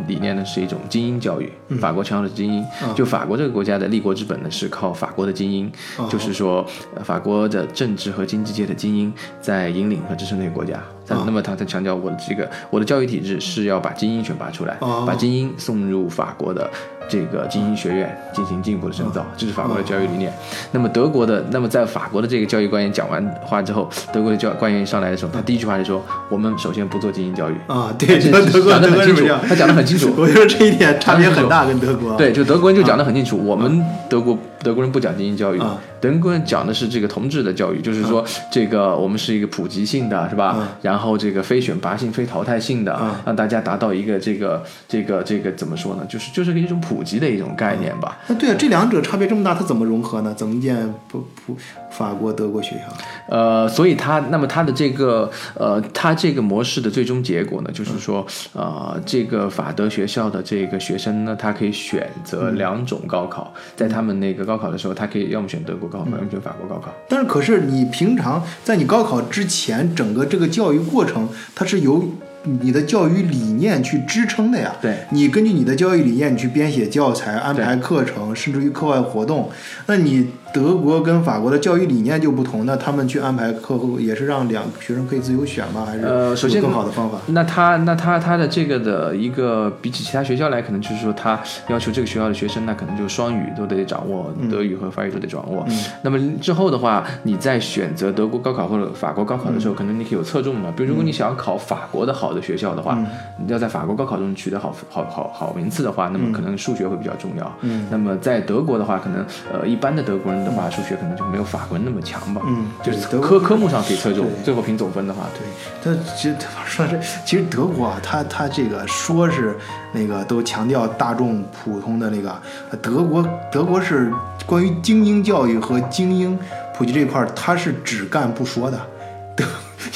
[0.07, 2.63] 理念呢是一种精英教育，法国强调的精英，
[2.95, 5.73] 就法国这个国家的立国之本呢是靠法国的精英，
[6.11, 6.63] 就是说
[7.03, 10.79] 法国的政治和经济界的精英在引领和支撑这个国家。
[11.09, 16.69] 那么他在强调我的这个我的教育体制是要把精英选拔出来，把精英送入法国的
[17.09, 20.33] 这个精英学院进行进一步的深造，这是法国的教育理念。
[20.73, 30.13] 那么德国的，那么在法国的这个教育官员讲完话之后，德国的教官员上来的时候，他第一句话就说：我们首先不做精英教育啊，对，德国讲得很清楚，他讲得很清楚。
[30.19, 32.17] 我觉得这一点差别很大，跟德国。
[32.17, 35.61] 对，就德国人就讲得很清楚，我们德国德国人不讲精英教育。
[36.01, 40.69] 德国人讲的是这个同质的教育，就是说这个我们是一个普及性的，是吧？
[40.83, 46.07] 然后这个非选拔性、非淘汰性的，让大家达到一个这个这个这个怎么说呢？
[46.09, 48.19] 就是就是一种普及的一种概念吧。
[48.29, 50.33] 那对啊，这两者差别这么大，它怎么融合呢？
[50.37, 50.77] 怎么建
[51.09, 51.57] 不不
[51.97, 52.83] 法国德国学校？
[53.29, 65.87] 呃，所以它那么它的这个呃，它这个模式的最终结果呢，就是说呃，这个法德学校的这个学生呢，他可以选择两种高考，在他们那个高考的时候，他可以要么选德国。
[65.87, 72.05] 高考要么选法国高考，但是可是你平常在你高考之前，整个这个教育过程，它是由
[72.43, 74.75] 你的教育理念去支撑的呀。
[74.83, 79.49] 对，你根据你的教育理念，你去编写教材、安排课程，甚至于课外活动，
[79.87, 80.29] 那你。
[80.57, 85.85] 德国跟法国的教育理念就不同，那他们去安排课后也是让两学生可以自由选吗？
[85.85, 87.19] 还是呃，首先更好的方法？
[87.27, 91.39] 那他那他他的这个的一个比起其他学校来，可能就是说他
[91.69, 95.67] 要求这个学校的学生，那可能就双语都得掌握，德语和法语都得掌握。
[96.01, 100.73] 那么之后的话，你在选择德国高考或者法国高考的时候，可能你可以有侧重的。
[100.73, 102.99] 比如如果你想要考法国的好的学校的话，
[103.39, 107.53] 你要在法国高考中取得好好好好名次的话，那么可能数学会比较重要。
[107.61, 112.41] 嗯，那么在德国的话，可能呃一般的德国人的话，数学可能就没有法国人那么强吧？
[112.47, 115.47] 嗯，就是科科目上可以侧重，最后评总分的话，对。
[115.83, 119.57] 他其实说是，其实德国啊，他他这个说是
[119.93, 122.41] 那个都强调大众普通的那个，
[122.81, 124.13] 德国德国是
[124.47, 126.39] 关于精英教育和精英
[126.75, 128.81] 普及这一块，他是只干不说的，
[129.37, 129.45] 德，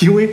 [0.01, 0.29] 因为。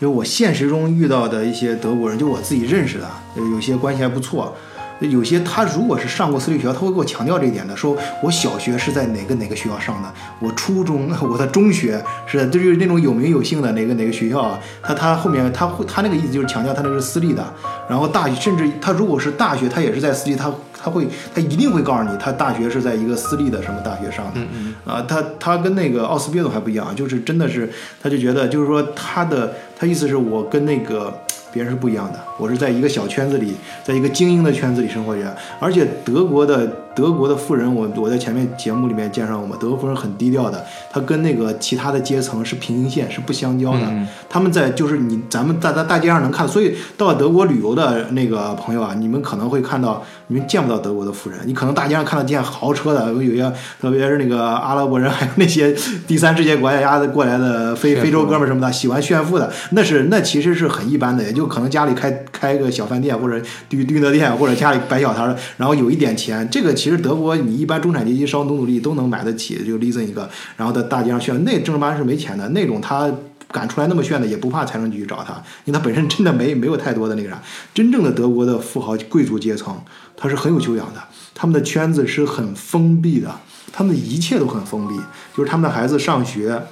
[0.00, 4.54] 就我现实中遇到的一些德国人，就我自己认识的，有些关系还不错。
[5.00, 14.58] 有些他如果是上过私立学校，他会给我强调这一点的，说我小学是在哪个哪个学校上的，我初中 我的中学是就是那种有名有姓的哪个哪个学校啊。
[14.82, 17.44] 他他后面他会他那个意思就是强调他那是私立的，
[17.88, 20.50] 然后大甚至他如果是大学，他也是在私立，他
[20.84, 24.32] 他会他一定会告诉你，他大学是在一个私立的什么大学上的。
[24.34, 24.74] 嗯嗯。
[24.84, 31.12] 啊，他他跟那个奥斯别总还不一样，就是真的是他就觉得就是说他的他意思是我跟那个。
[31.54, 36.70] 别人是不一样的，我是在一个小圈子里，在一个精英的圈子里生活着，而且德国的。
[36.94, 43.80] 德国的富人，我我在前面节目里面介绍过嘛，德国富人很低调的，他跟那个其他的阶层是平行线，是不相交的。
[44.28, 55.74] 他们在就是你咱们在在大街上能看，所以到德国旅游的那个朋友啊，你们可能会看到，你们见不到德国的富人，你可能大街上看到见豪车的，有些特别是那个阿拉伯人，还有那些
[56.06, 66.74] 第三世界国家的过来的非非洲哥们什么的，喜欢炫富的，那是那其实是很一般的，也就可能家里开开个小饭店或者 düdüner 店，或者家里摆小摊，然后有一点钱，这个。
[66.74, 71.44] 其实德国，你一般中产阶级稍努努力都能买得起，就 leasing 一个，然后在大街上炫。
[71.44, 73.08] 那正儿八经是没钱的那种，他
[73.52, 77.40] 敢出来那么炫的，也不怕财政局去找他，因为他本身真的没没有太多的那个啥。
[77.72, 79.80] 真正的德国的富豪贵族阶层，
[80.16, 81.00] 他是很有修养的，
[81.34, 83.30] 他们的圈子是很封闭的，
[83.72, 84.96] 他们的一切都很封闭，
[85.36, 86.64] 就是他们的孩子上学，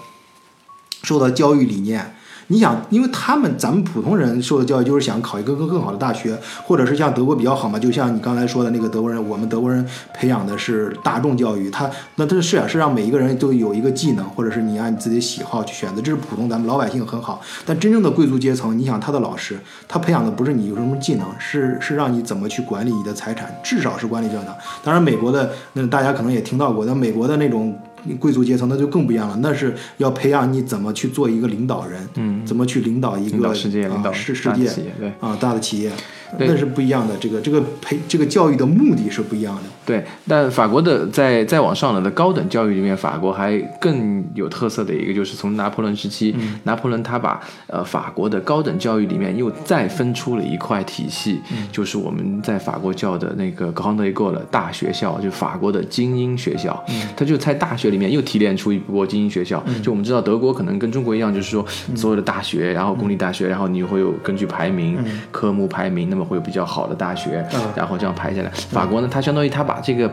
[1.05, 2.16] 受到教育理念。
[2.52, 7.78] 你想，因为他们咱们普通人受的教育就是想考一个更更好的大学，或者是像德国比较好嘛？
[7.78, 17.40] 就像你刚才说的那个德国人，我们德国人培养的是大众教育，他那他是啊，是让每一个人都有一个技能，或者是你按你自己的喜好去选择，这是普通咱们老百姓很好。
[17.64, 24.54] 但真正的贵族阶层，你想他的老师，他培养的不是你有什么技能，是是让你怎么去管理你的财产，至少是管理这样的。
[24.84, 27.74] 当然，美国的那大家可能也听到过，那美国的那种。
[28.18, 34.64] 贵族阶层那就更不一样了，那是要培养你怎么去做一个领导人，嗯，怎么去领导一个世界，领导世世界，
[34.98, 35.90] 对啊，大的企业。
[36.38, 37.14] 那是不一样的。
[37.18, 39.62] 这个这个培这个教育的目的是不一样的。
[39.85, 51.40] 对，但法国的在再往上了的高等教育里面，法国还更有特色的一个就是从拿破仑时期，拿破仑他把呃法国的高等教育里面又再分出了一块体系，
[51.71, 56.85] 就是我们在法国叫的那个 Grand École 大学校，就法国的精英学校，
[57.16, 59.62] 他就在大学里面又提炼出一波精英学校。
[59.83, 61.66] 就我们知道德国可能跟中国一样，就是说
[61.97, 64.99] 所有的大学，然后公立大学，然后你会有根据排名、
[65.31, 68.51] 科目排名，那么会有比较好的大学，然后这样排下来。
[68.71, 70.06] 法国呢，它相当于它把把这个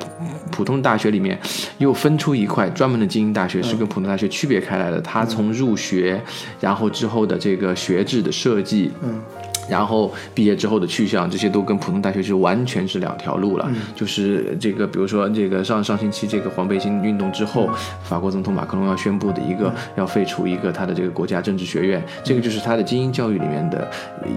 [0.49, 1.37] 普通大学里面
[1.79, 5.01] 又分出一块专门的精英大学，是跟普通大学区别开来的。
[5.01, 6.21] 他从入学，
[6.61, 9.21] 然后之后的这个学制的设计，嗯。
[9.69, 13.69] 然后毕业之后的去向，这些都跟普通大学就完全是两条路了。
[13.95, 17.69] 就是这个，比如说这个上上星期这个黄背心运动之后，
[18.03, 23.87] 法国总统马克龙要宣布的一个要废除一个他的这个国家政治学院，这个就是他的精英教育里面的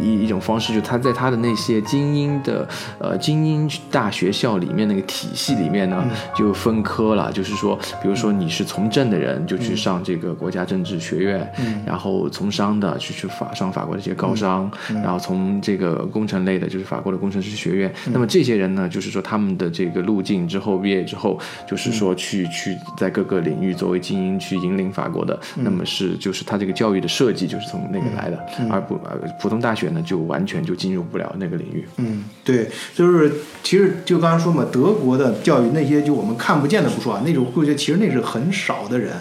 [0.03, 2.69] 一一种方式，就他在他的那些精英的
[2.99, 6.05] 呃精英大学校里面那个体系里面呢，
[6.37, 11.51] 就分科了，就是说，比如说你是从政的人，就去上这个国家政治学院，
[11.87, 15.22] 然后从商的去去法上法国的一些高商，然后。
[15.23, 17.91] 从这个工程类的，就是法国的工程师学院。
[18.13, 25.39] 那么这些人呢，就是说他们的这个路径之后毕业之后，就是说去去在各个领域作为精英去引领法国的。
[25.57, 28.99] 那么是就是他这个教育的设计就是从那个来的，而不
[29.41, 31.87] 普通大学呢就完全就进入不了那个领域。
[31.99, 33.33] 嗯，对，就是
[33.63, 39.13] 其实就刚刚说嘛，德国的教育那些就我们看不见的不说啊，那种会觉得其实那是很少的人。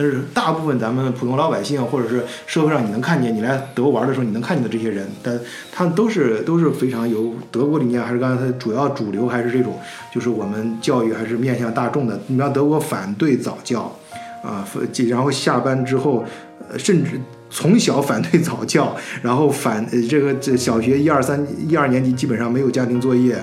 [0.00, 5.38] 但是大部分咱们普通老百姓，或者是社会上你能看见，你来德国玩的时候你能看见的这些人，但
[5.70, 9.78] 他们都是都是非常有德国理念，还是刚才他主要主流还是这种，
[10.10, 12.18] 就是我们教育还是面向大众的。
[12.28, 13.94] 你像德国反对早教，
[14.42, 14.66] 啊，
[15.06, 16.24] 然后下班之后，
[16.70, 23.34] 呃，甚至从小反对早教，然后反这个这小学一二三一二年级基本上没有家庭作业，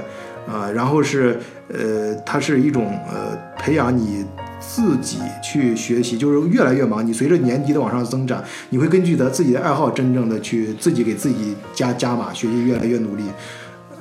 [0.47, 1.39] 啊，然后是
[1.71, 4.25] 呃，它是一种呃培养你。
[4.67, 7.05] 自己去学习，就是越来越忙。
[7.07, 13.23] 你随着年级的往上增长，你会根据的自己的爱好，真正的去自己给自己加加码，学习越来越努力。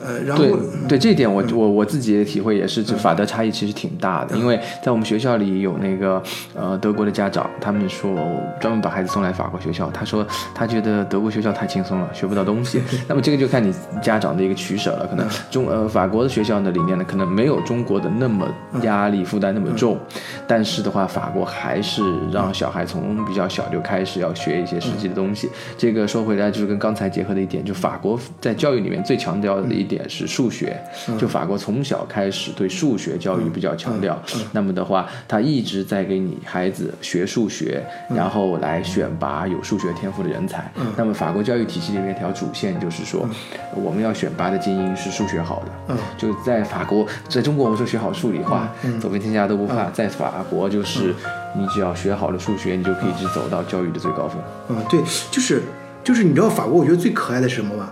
[0.06, 0.52] 呃，然后对
[0.88, 4.36] 对这一点，我我我自己的体会也是，就法德差异其实挺大的。
[4.36, 6.22] 因为在我们学校里有那个
[6.54, 8.14] 呃德国的家长，他们说
[8.60, 12.80] 专门把孩子送来法国学校，他说他觉得德国学校太轻松了，学不到东西。
[13.08, 15.06] 那么这个就看你家长的一个取舍了。
[15.08, 18.46] 可能中呃法国的学校呢里面呢，可能没有中国的那么
[18.82, 19.98] 压力负担那么重，
[20.46, 25.48] 但是的话，法国还是让小孩从比较小就开始要学一些实际的东西。
[25.78, 29.86] 这个说回来就是跟刚才结合的一点，就法国在教育里面最强调的一。
[29.86, 30.76] 点是数学，
[31.18, 34.20] 就法国从小开始对数学教育比较强调。
[34.52, 40.70] 那么的话，他一直在给你孩子学数学，然后来选拔有数学天赋的人才。
[40.96, 43.28] 那么法国教育体系里面一条主线就是说，
[43.74, 45.96] 我们要选拔的精英是数学好的。
[46.16, 49.90] 就在法国，在中国我们说学好数理化，走遍天下都不怕。
[49.90, 51.14] 在法国就是
[51.56, 54.40] 你只要学好了数学，你就可以一直走到教育的最高峰。
[54.68, 55.62] 嗯，对，就是
[56.02, 57.90] 就是你知道法国，我觉得最可爱的是什么吗？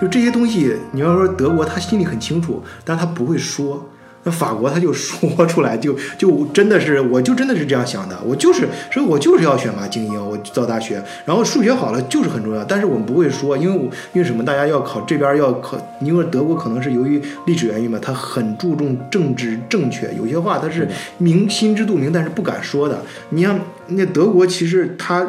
[0.00, 3.88] 就这些东西，你要说德国，他心里很清楚，但是他不会说。
[4.24, 14.44] 那法国他就说出来，就就真的是，我就真的是这样想的，我就是，所以我就是要选拔精英，我到大学，然后数学好了就是很重要，但是我们不会说，因为我因为什么？
[14.44, 23.00] 大家要考这边要考，因为德国可能是由于历史原因嘛，他很注重政治正确，有些话他是明心知肚明，但是不敢说的。
[23.30, 25.24] 你像那德国，其实他。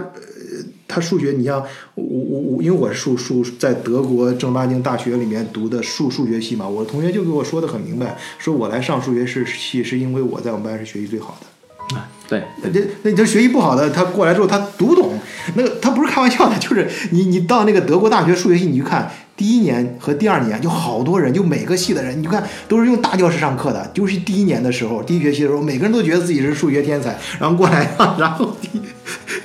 [0.90, 11.96] 他数学，你像我我我，因为我是数数在德国正儿八经大学里面读的数数学系嘛，我同学就给我说的很明白，说我来上数学系是因为我在我们班是学习最好的。
[11.96, 12.70] 啊，对，那
[13.04, 15.20] 那你这学习不好的，他过来之后他读不懂，
[15.56, 19.12] 那个他不是开玩笑的，就是你你到那个德国大学数学系，你去看。
[19.40, 23.90] 第一年和第二年就好多人，就每个系的人，你看都是用大教室上课的。
[23.94, 28.54] 就是第一年的时候，第一学期的时候，每个人都觉得自己是数学天才，然后过来，然后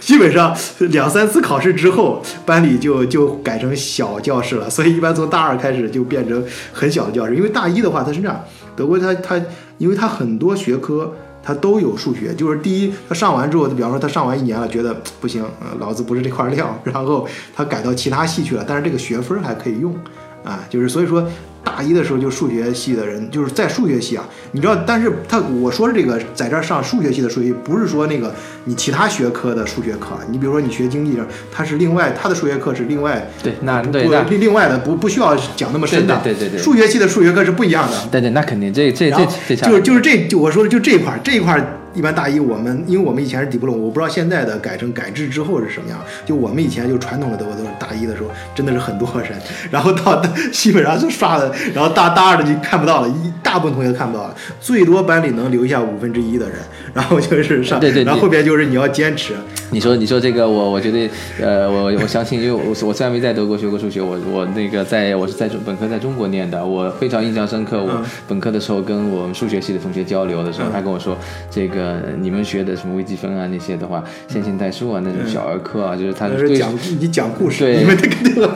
[0.01, 0.53] 基本上
[0.91, 4.69] 两三次考试之后，班里就就改成小教室了。
[4.69, 9.41] 所以一般从大二开始就变成很小的教室，因为大一的话，它是这样，德国它它，
[9.79, 11.15] 因为它很多学科。
[11.45, 19.95] 他都有数学，就是第一，他上完之后，比方说他上完一年了，觉得不行，呃，老子不是这块料，然后他改到其他系去了，但是这个学分还可以用，
[20.43, 21.25] 啊，就是所以说。
[21.65, 28.33] 大一的时候就数学系的人就是在数学系啊，你知道，但是他我说这个在这儿上数学系的数学，不是说那个
[28.65, 41.59] 你其他学科的数学课，你比如说你学经济上，他是另外他的数学课是另外对，那对另另外的不不需要讲那么深的，对对对，数学系的数学课是不一样的，对对，那肯定这这这这就是就是这就我说的就这一块这一块
[41.95, 45.99] 一般大一我们，因为我们以前是底部了，我不知道现在的改成改制之后是什么样。
[46.27, 49.33] 就我们以前就传统的德国都是大一的时候，真的是很多人，
[49.71, 50.21] 然后到
[50.53, 56.59] 基本上就刷的，然后大大二的就看不到了，一大部分同学看不到了，最多班里能留下五分之一的人，
[56.93, 59.35] 然后就是上，对对对然后后边就是你要坚持。
[59.71, 67.83] 你说你说这个我我觉得呃我我相信，因为我我虽然没在德国学过数学，我我那个在我是在中本科在中国念的，我非常印象深刻。
[67.83, 71.17] 我嗯本科的时候跟我们数学系的同学交流的时候，嗯他跟我说，
[71.51, 71.84] 这个
[72.21, 77.65] 你们学的什么微积分啊那些的话，线性代数啊那种小儿科啊，就是他对讲你讲故事，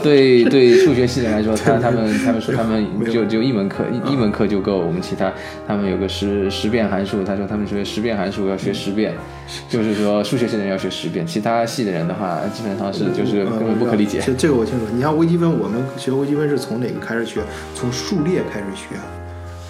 [0.02, 5.32] 对对对数学系的来说，他他们他们说他们就就一门课 一一门课就够，我们其他
[5.66, 9.12] 他们有个十十遍函数，他说他们学十遍函数要学十遍，
[9.68, 14.20] 就是说数学系的人要学十遍，其他系的人的话基本上是就是根本不可理解。
[14.24, 14.86] 这这个我清楚。
[14.94, 17.40] 你像微积分，我们学微积分是从哪个开始学？
[17.74, 18.96] 从数列开始学，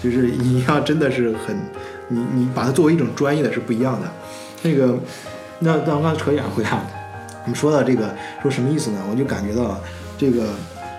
[0.01, 1.55] 就是你要真的是很，
[2.09, 4.07] 你你把它作为一种专业的是不一样的。
[4.61, 4.93] 那个，
[5.59, 6.87] 那那我刚才扯远回来了，
[7.43, 8.99] 我们说到这个，说什么意思呢？
[9.09, 9.79] 我就感觉到
[10.17, 10.43] 这个，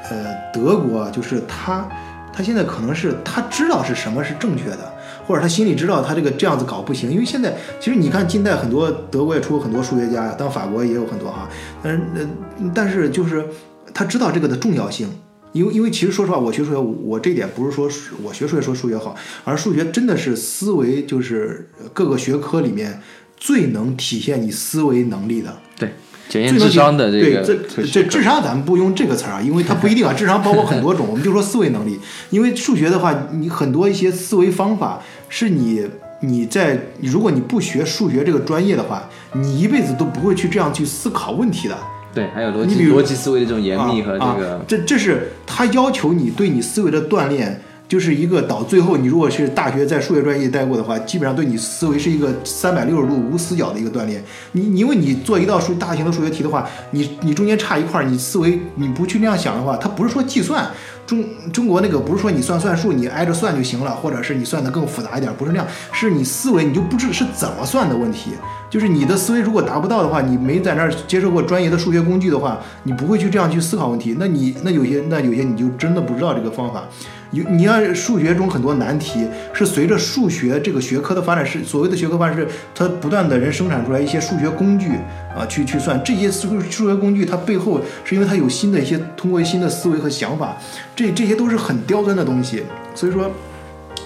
[0.08, 1.86] 呃，德国就是他，
[2.32, 4.94] 他现在可能是他知道是什么是正确的。
[5.26, 11.48] 或者他心里知道他这个这样子搞不行，因为现在其实你看近代很多德国也出过很多数学家呀，当法国也有很多哈，
[11.82, 13.46] 但是呃但是就是
[13.94, 15.08] 他知道这个的重要性，
[15.52, 17.90] 因为因为其实说实话，我学数学，我这点不是说
[18.22, 23.00] 我学数学说数学好，而数学真的是思维就是各个学科里面
[23.36, 25.58] 最能体现你思维能力的。
[25.76, 25.92] 对，
[26.28, 31.98] 检验智商的这个对这这智商咱们不用这个词儿啊，因为它不一定啊，智商包括很多种，我们就说思维能力。
[32.30, 35.84] 因为数学的话，你很多一些思维方法是你
[36.20, 41.76] 你在如果你不学数学这个专业的话，你一辈子都不会去这样去思考问题的。
[42.12, 54.22] 对，还有逻辑逻辑思维的这种严密和这啊个啊、这这是他要求你对你思维的锻炼，就是一个到最后，你如果是大学在数学专业待过的话，基本上对你思维是一个三百六十度无死角的一个锻炼。
[54.52, 60.68] 你你因为你做一道数大型的数学题的话，你你中间差一块儿，你思维你不去那样想的话，它不是说计算。
[61.06, 68.30] 中中国那个不是说你算算数，你挨着算就行了，或者是你算的更复杂一点，不是那样，是你思维你就不知是怎么算的问题。
[68.70, 74.16] 就是你的思维如果达不到的话，你没在那儿接受过专业的数学工具的话，你不会去这样去思考问题。
[74.18, 76.84] 那你那有些那有些你就真的不知道这个方法。
[77.32, 84.90] 有你要数学中很多难题是随着数学这个学科的发展，是所谓的学科发展是它不断的人生产出来一些数学工具
[85.36, 90.56] 啊，去去算这些数数学工具，它背后是因为它有新的一些通过新的思维和想法，
[90.94, 92.62] 这这些都是很刁钻的东西，
[92.94, 93.28] 所以说。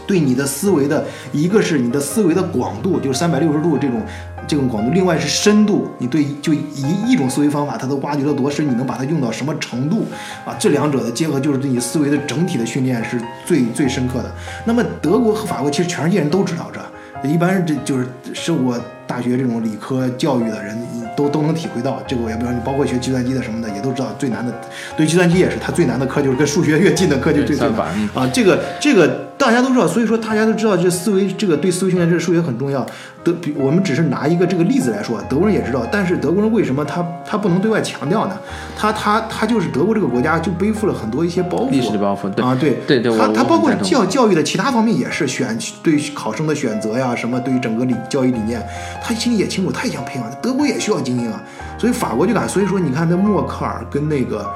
[0.07, 1.03] 对你的思维的
[1.33, 4.03] 一个是你的思维的广度，就是三百六十度这种
[4.47, 10.05] 这种广度；另外是深度，你对就一一种思维方法，它都挖掘的多深，你能把它用到什么程度
[10.45, 10.55] 啊？
[10.59, 14.31] 这两者的结合，就是对你思维的整体的训练是最最深刻的。
[14.65, 20.77] 那么德国和法国，其实全世界人都知道这，一般这就是受过大学这种理科教育的人
[21.17, 22.03] 都都能体会到。
[22.07, 24.53] 这个我也不知道，你包括学计算机的什么的，也都知道最难的，
[24.97, 28.29] 对计算机也是，它最难的课就是跟数学越近的课就最最难啊。
[28.33, 32.85] 这个这个大家都知道，所以说大家都知道这思维这个对思维训练这个数学很重要。
[33.23, 38.37] 德比我们只是拿一个这个例子来说，德国人也知道，但是德国人为什么他他不能对外强调呢？
[38.77, 48.63] 他他他就是德国这个国家就背负了很多一些包袱，历史的包袱对啊，对对对他他包括教教育的其他方面也是选对考生的选择呀，什么对于整个理教育理念，
[49.03, 51.43] 他心里也清楚，他也想培养，德国也需要精英啊，
[51.79, 54.47] 所以法国就敢，所以说你看那默克尔跟那个。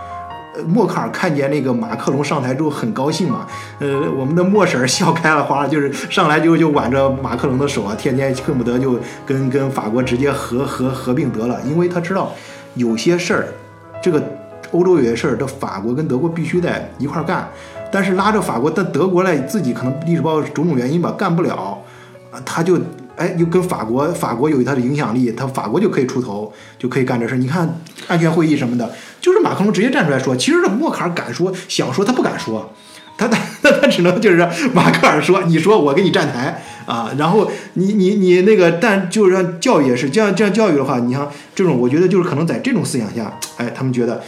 [0.67, 3.47] 默克尔看见那个马克龙上台之后很高兴嘛，
[3.79, 12.33] 呃，我们的莫婶笑开了花，就是上来就就挽着马克龙的手啊，天天恨不得就跟跟法国直接合合合并得了，因为他知道
[12.75, 13.49] 有些事儿，
[14.03, 14.23] 这个
[14.73, 17.49] 欧洲有些事儿，这法国跟德国必须得一块儿干，
[17.91, 21.79] 但是拉着法国，但德国嘞自己可能历史包括种种原因吧，干不了，
[22.31, 22.79] 啊，他就
[23.17, 27.39] 哎又跟法国，法国有他的影响力，他法国就可以出头，就可以干这事儿。
[27.39, 27.69] 你看
[28.07, 28.91] 安全会议什么的，
[29.21, 32.73] 就是马克龙直接站出来说，其实这默克尔敢说，想说他不敢说。
[33.17, 33.37] 他他
[33.83, 44.23] 他只能就是马克尔说，你说我给你站台啊，然后你你你那个，但就是让教育也是这样这样教育的话，你像这种，我觉得就是可能在这种思想下，哎，他们觉得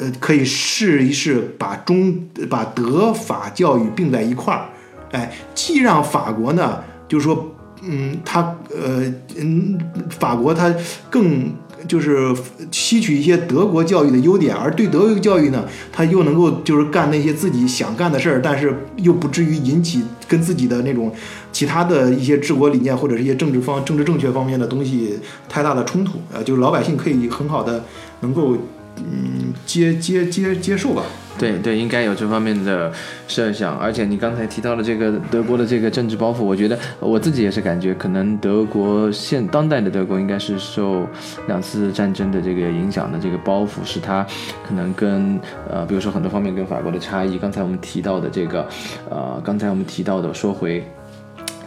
[0.00, 2.18] 呃可以试一试把中
[2.48, 4.64] 把德法教育并在一块儿，
[5.12, 9.02] 哎，既让法国呢，就是说，嗯，他呃
[9.36, 9.78] 嗯，
[10.18, 10.74] 法国他
[11.10, 11.52] 更。
[11.86, 12.34] 就是
[12.70, 21.12] 吸取一些德国教育的优点，而对德国教育呢，他又能够就是干那些自己想干的事儿，但是又不至于引起跟自己的那种
[21.52, 25.18] 其他的一些治国理念或者是一些政治方政治正确方面的东西
[25.48, 27.84] 太大的冲突呃，就是老百姓可以很好的
[28.20, 28.56] 能够
[28.98, 31.02] 嗯接接接接受吧。
[31.40, 32.92] 对对，应该有这方面的
[33.26, 33.74] 设想。
[33.78, 41.06] 而且你刚才提到的这个德国的这个政治包袱，我觉得我自己也是感觉，可能德国现当代的德国应该是受
[41.48, 44.22] 两次战争的这个影响的这个包袱，是它
[44.68, 47.38] 可能跟呃，比如说很多方面跟法国的差异。
[47.38, 48.68] 刚才我们提到的这个，
[49.08, 50.84] 呃，刚才我们提到的说回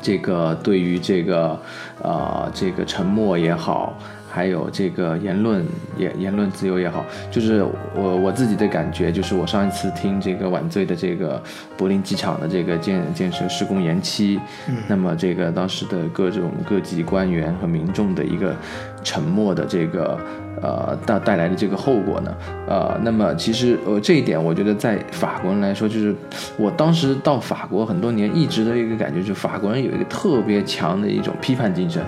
[0.03, 1.59] 这个对于这个
[2.03, 3.97] 呃这个沉默也好。
[4.33, 5.63] 还有这个言论
[5.95, 7.63] 言言论自由也好，就是
[7.95, 11.39] 我我自己的感觉，就是我上一次听这个晚醉的这个
[11.77, 14.39] 柏林机场的这个建建设施工延期，
[14.87, 18.55] 那么这个当时的各种各级官员和民众的一个
[19.03, 20.19] 沉默的这个
[20.63, 22.35] 呃带带来的这个后果呢，
[22.67, 26.15] 呃，那么其实呃这一点，我觉得在法国人来说，就是
[26.57, 32.01] 我当时到法国很多年，一直的一个感觉，就是法国人有一个特别强的一种批判精神。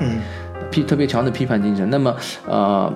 [0.71, 2.15] 批特别强的批判精神，那么
[2.47, 2.91] 呃，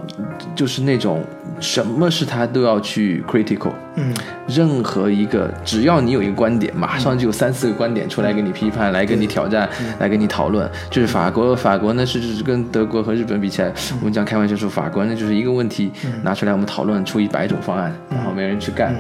[0.55, 1.23] 就是那种
[1.59, 4.13] 什么是他都要去 critical，嗯，
[4.47, 10.69] 任何一个只要你有一个观点，马上就有三四个观点出来给你批判，来跟你挑战，来跟你讨论。
[10.89, 15.91] 就是法国，法国呢是跟德国和日本比起来，我们讲开玩笑说，法国呢就是一个问题
[16.23, 18.95] 拿出来我们讨论出一百种方案，然后没人去干。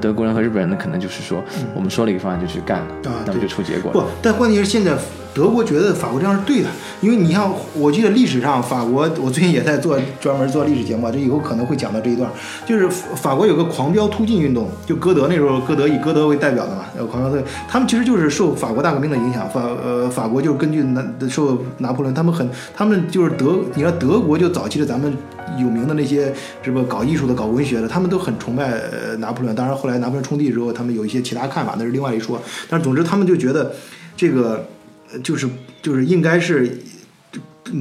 [0.00, 1.42] 德国人和日本人呢，可能就是说，
[1.74, 2.86] 我们说了一个方案就去干了，
[3.26, 3.92] 那么就出结果。
[3.92, 4.96] 不，但关键是现在。
[5.32, 6.68] 德国觉得法国这样是对的，
[7.00, 12.28] 因为你像我记得历史上法国， 我最近也在做专门做历史节目，这以后可能会讲到这一段，
[12.66, 25.16] 就是法国有个狂飙突进运动，就歌德那时候歌德以歌德为代表的嘛，呃狂飙突，他们其实就是受法国大革命的影响，法呃法国就是根据拿受拿破仑，他们很他们就是德，你看德国就早期的咱们
[25.58, 28.80] 有名的那些什么搞艺术的搞文学的，他们都很崇拜
[29.18, 33.72] 拿破仑，当然后来拿破仑冲帝之后，他们有一些其他看法，那是另外一说，但是总之他们就觉得
[34.16, 34.66] 这个。
[35.22, 35.48] 就是
[35.82, 36.78] 就是应该是，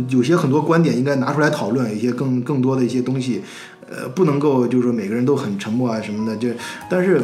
[0.09, 3.41] 有些很多观点应该拿出来讨论，一些更更多的一些东西，
[3.89, 6.35] 呃，不能够就是说每个人都很沉默啊什么的。
[6.37, 6.49] 就
[6.89, 7.21] 但是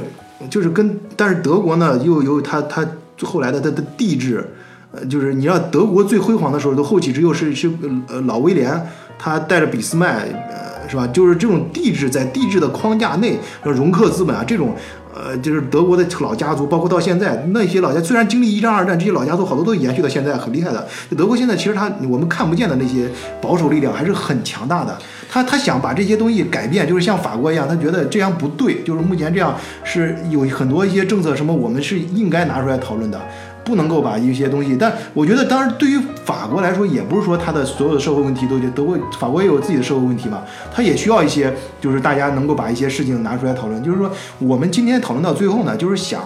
[0.49, 2.87] 就是跟但是德国呢又由他他
[3.21, 4.45] 后来的他的帝制，
[4.91, 7.71] 呃，就是你要德国最辉煌的时候，都后起之秀是是
[8.07, 8.79] 呃老威廉，
[9.17, 11.07] 他带着俾斯麦，呃，是吧？
[11.07, 14.75] 就是这种帝制在帝制的框架内，容克资本啊这种。
[15.15, 20.85] 呃，就是德国的老家族，包括到现在那些老家，虽然经历一战、二战，这些老家族好多都延续到现在，很厉害的。
[21.17, 23.09] 德国现在其实他我们看不见的那些
[23.41, 24.97] 保守力量还是很强大的。
[25.29, 33.21] 他他想把这些东西改变，就是像法国一样，他觉得这样不对，就是目前这样是有很多一些政策什么，我们是应该拿出来讨论的。
[33.65, 41.51] 不能够把一些东西，但我觉得，当然，对于法国来说，也不是说他的所有的社会问题都德国、法国也有自己的社会问题嘛，他也需要一些，
[41.81, 43.83] 就是大家能够把一些事情拿出来讨论。
[43.83, 46.21] 就是说，我们今天讨论到最后呢，就是想，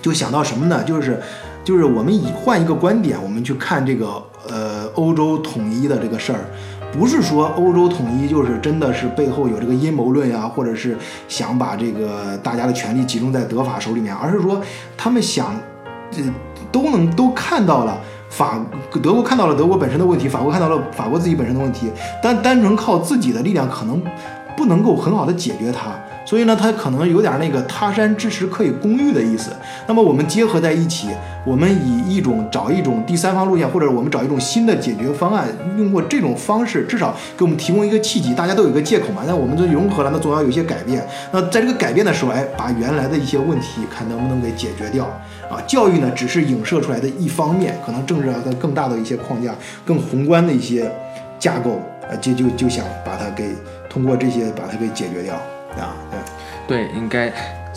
[0.00, 0.84] 就想到什么呢？
[0.84, 1.20] 就是，
[1.64, 6.38] 就是我们以换一个观点，我们去看这个呃欧洲统一的这个事儿，
[6.92, 10.96] 不是说欧洲统一就是真的是背后有这个阴谋论呀，或者是
[11.26, 14.62] 想把这个大家的权力集中在德法手里面，而是说
[14.96, 15.52] 他们想。
[16.12, 16.22] 这
[16.70, 17.98] 都能都看到了
[18.28, 18.60] 法
[19.02, 21.90] 德国看到了德国本身的问题，法国看到了法国自己本身的问题，
[22.22, 24.00] 但单纯靠自己的力量可能
[24.56, 25.90] 不能够很好的解决它。
[26.24, 29.50] 所以呢，它可能有点那个他山之石可以攻玉的意思。
[29.86, 31.08] 那么我们结合在一起，
[31.44, 39.22] 我们以一种找一种第三方路线，或者我们找一种新的解决方案，用过这种方式，至少给我们提供一个契机，大家都有一个借口嘛。
[39.26, 41.04] 那我们就融合了，那总要有一些改变。
[41.32, 45.04] 那在这个改变的时候，哎，把原来的一些问题看能不能给解决掉
[45.50, 45.60] 啊。
[45.66, 49.52] 教育呢，只是影射出来的一方面，可能政治上的更大的一些框架，
[49.84, 50.90] 更宏观的一些
[51.38, 53.50] 架构啊，就就就想把它给
[53.90, 55.34] 通过这些把它给解决掉。
[55.80, 55.94] 啊，
[56.66, 57.32] 对，对，应该，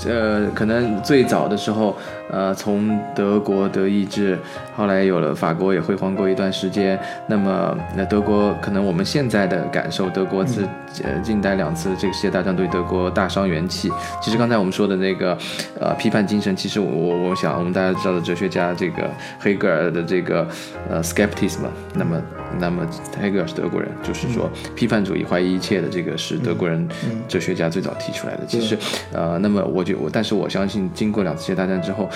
[0.07, 1.95] 呃，可能最早的时候，
[2.29, 4.37] 呃，从德国德意志，
[4.75, 6.99] 后来有了法国也辉煌过一段时间。
[7.27, 10.63] 那么，那德国可能我们现在的感受，德国自
[11.03, 13.91] 呃近代两次这个世界大战对德国大伤元气。
[14.21, 15.37] 其实刚才我们说的那个，
[15.79, 19.09] 呃，批判精神，其实我我我想我们大家知道的哲学家这个
[19.39, 20.47] 黑格尔的这个
[20.89, 22.21] 呃 skepticism，那么。
[22.57, 22.87] 那么，
[23.21, 26.87] 黑格尔是德国人，就是说批判主义、怀疑一切的这个是德国人
[27.27, 28.45] 哲学家最早提出来的。
[28.47, 28.77] 其实，
[29.11, 32.09] 呃，那么我就我，但是我相信，经过两次世界大战之后，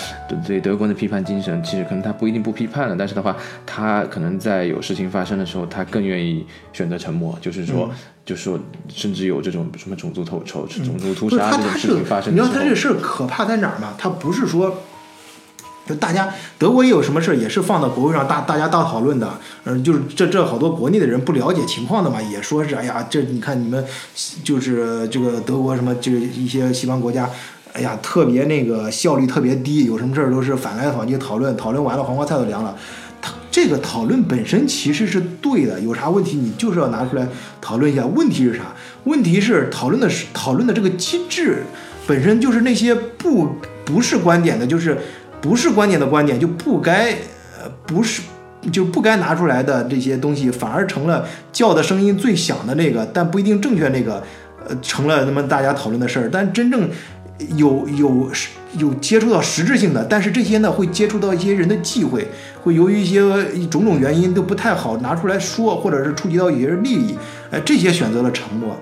[0.46, 3.36] 对德国的批判精神，其实可能他不一定不批判了，但是的话，
[3.66, 7.90] 他可能在有事情发生的时候，他更愿意选择沉默，就是说，
[8.26, 12.34] 就是说，甚至有这种什么种族仇仇、种族屠杀这种事情发生。
[12.34, 13.94] 你知道他这事儿可怕在哪儿吗？
[13.98, 14.82] 他不是说。
[15.88, 19.28] 就大家德国也有什么事儿，也是放到国会上大大家大讨论的，
[19.64, 23.84] 嗯，就是这这好多国内的人不了解情况的嘛，也说是哎呀，这你看你们
[24.44, 27.28] 就是这个德国什么，就是一些西方国家，
[27.74, 32.76] 哎呀，特别那个效率特别低，有什么事儿都是反来反去讨论，讨论完了黄瓜菜都凉了。
[33.22, 37.28] 他这个讨论本身其实是对的，有啥问题你就是要拿出来
[37.60, 38.06] 讨论一下。
[38.06, 38.64] 问题是啥？
[39.04, 41.64] 问题是讨论的是讨论的这个机制。
[42.08, 43.48] 本身就是那些不
[43.86, 44.98] 不是观点的，就是
[45.40, 47.12] 不是观点的观点就不该
[47.62, 48.22] 呃不是
[48.72, 54.24] 就不该拿出来的这些东西，反而成了叫的声音最响的那个，但不一定正确那个，
[54.68, 56.30] 呃，成了那么大家讨论的事儿。
[56.32, 56.90] 但真正
[57.56, 58.30] 有有
[58.78, 62.28] 有接触到实质性的，但是这些呢会接触到一些人的忌讳，
[62.62, 63.20] 会由于一些
[63.68, 67.16] 种种原因都不太好拿出来说，或者是触及到有些人利益，
[67.52, 68.76] 哎，这些选择了沉默，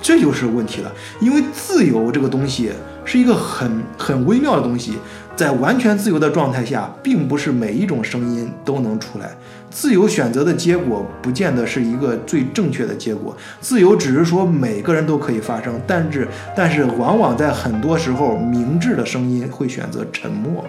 [0.00, 0.92] 这就是问题了。
[1.20, 2.70] 因为自由这个东西
[3.04, 4.94] 是一个很很微妙的东西，
[5.36, 9.36] 在完全自由的状态下，并不是每一种声音都能出来。
[9.70, 20.64] 自由选择的结果不见得是一个最正确的结果，自由只是说每个人都可以发声，但是但是往往在很多时候，明智的声音会选择沉默，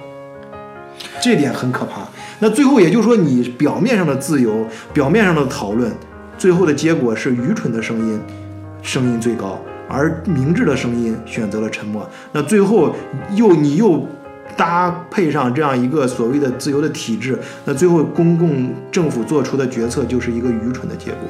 [1.19, 2.07] 这点很可怕。
[2.39, 5.91] 那最后也就是说，你表面上的自由，表面上的讨论，
[6.37, 8.19] 最后的结果是愚蠢的声音
[8.83, 12.07] 声音最高，而明智的声音选择了沉默。
[12.31, 12.95] 那最后
[13.35, 14.05] 又你又。
[14.62, 17.36] 搭配上这样一个所谓的自由的体制，
[17.66, 21.22] 那最后公共政府做出的决策就是一个愚蠢的结果。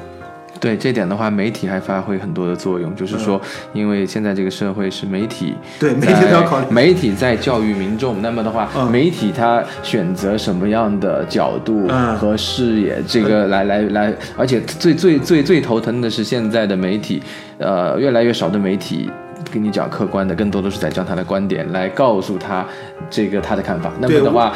[0.59, 11.87] 对这点的话，媒体还发挥很多的作用，就是说，因为现在这个社会是媒体，对媒体都要考虑，媒体在教育民众，那么的话，媒体它选择什么样的角度
[12.19, 17.23] 和视野，这个来来来，而且最最最最头疼的是现在的媒体，
[17.57, 19.09] 呃，越来越少的媒体。
[19.51, 22.65] 跟你讲客观的，更多的是在将他的观点来告诉他
[23.09, 23.91] 这个他的看法。
[23.99, 24.53] 那么的话，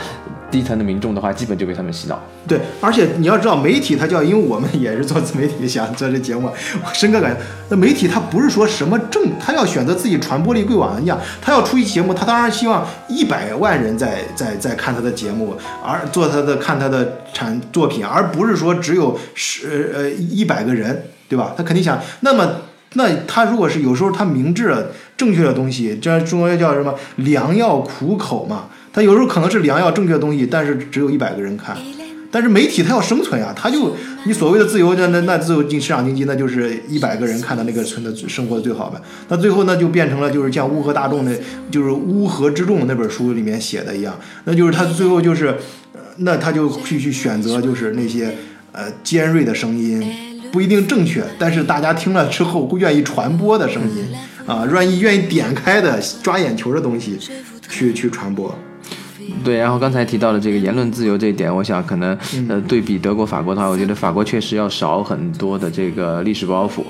[0.52, 2.22] 低层的民众的话，基本就被他们洗脑。
[2.48, 6.48] 对，而且你要知道，媒体它叫，因为我们也是做自媒体，想做这节目，
[6.84, 21.54] 我深刻感觉，那媒体它不是说什么正，他要选择自己传播力贵网一样，他要出一节目，他当然希望一百万人在在在看他的节目，而做他的看他的产作品，而不是说只有十呃一百个人，对吧？
[21.58, 22.62] 他肯定想那么。
[22.96, 28.66] 那他如果是有时候他明智了正确的东西，这中国叫什么良药苦口嘛？
[28.92, 31.78] 他有时候可能是良药正确的东西，但是只有一百个人看。
[32.32, 39.00] 但是媒体它要生存呀，他就你所谓的自由，那那那自由经市场经济，那就是一百个人看到那个村的生活的最好呗。
[39.30, 41.32] 那最后那就变成了就是像乌合大众的，
[41.72, 45.56] 就是乌合之众那本书里面写的一样，那就是他最后就是，
[46.18, 48.36] 那他就去去选择就是那些
[48.74, 50.25] 呃尖锐的声音。
[50.56, 54.06] 不一定正确，但是大家听了之后会愿意传播的声音
[54.46, 57.20] 啊，愿意愿意点开的抓眼球的东西
[57.68, 58.58] 去去传播。
[59.44, 66.84] 对，然后刚才提到的这个言论自由这一点，我想可能呃对比德国、法国的话，我觉得法国确实要少很多的这个历史包袱。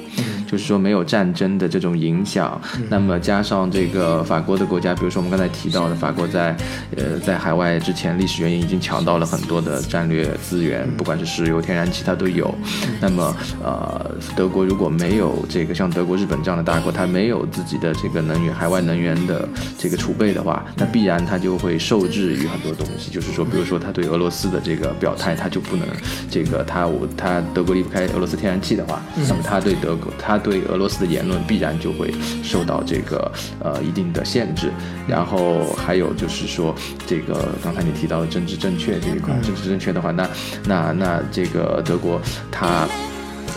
[0.45, 6.55] 就是说没有战争的这种影响，那么加上这个法国的国家，比如说我们刚才提到的法国在，
[6.95, 12.53] 呃，在海外之前历史原因已经抢到了很多的战略资源，不管是石油、天然气，它都有。
[13.01, 23.11] 那么，呃，德国如果没有这个像德国、日本这样的大国，它没有自己的这个能源、海外能源的这个储备的话，那必然它就会受制于很多东西。
[23.11, 25.87] 就是说，比如说他对俄罗斯的这个表态，他就不能
[26.29, 30.45] 这个他我他德国离不开俄罗斯天然气的话，那么他对德国他。
[30.45, 32.13] 对俄罗斯的言论必然就会
[32.43, 34.69] 受到这个呃一定的限制，
[35.07, 36.75] 然后还有就是说
[37.07, 40.29] 这个刚才你提到的政治正确这一块，政治正确的话，那
[40.67, 42.21] 那那这个德国
[42.51, 42.87] 它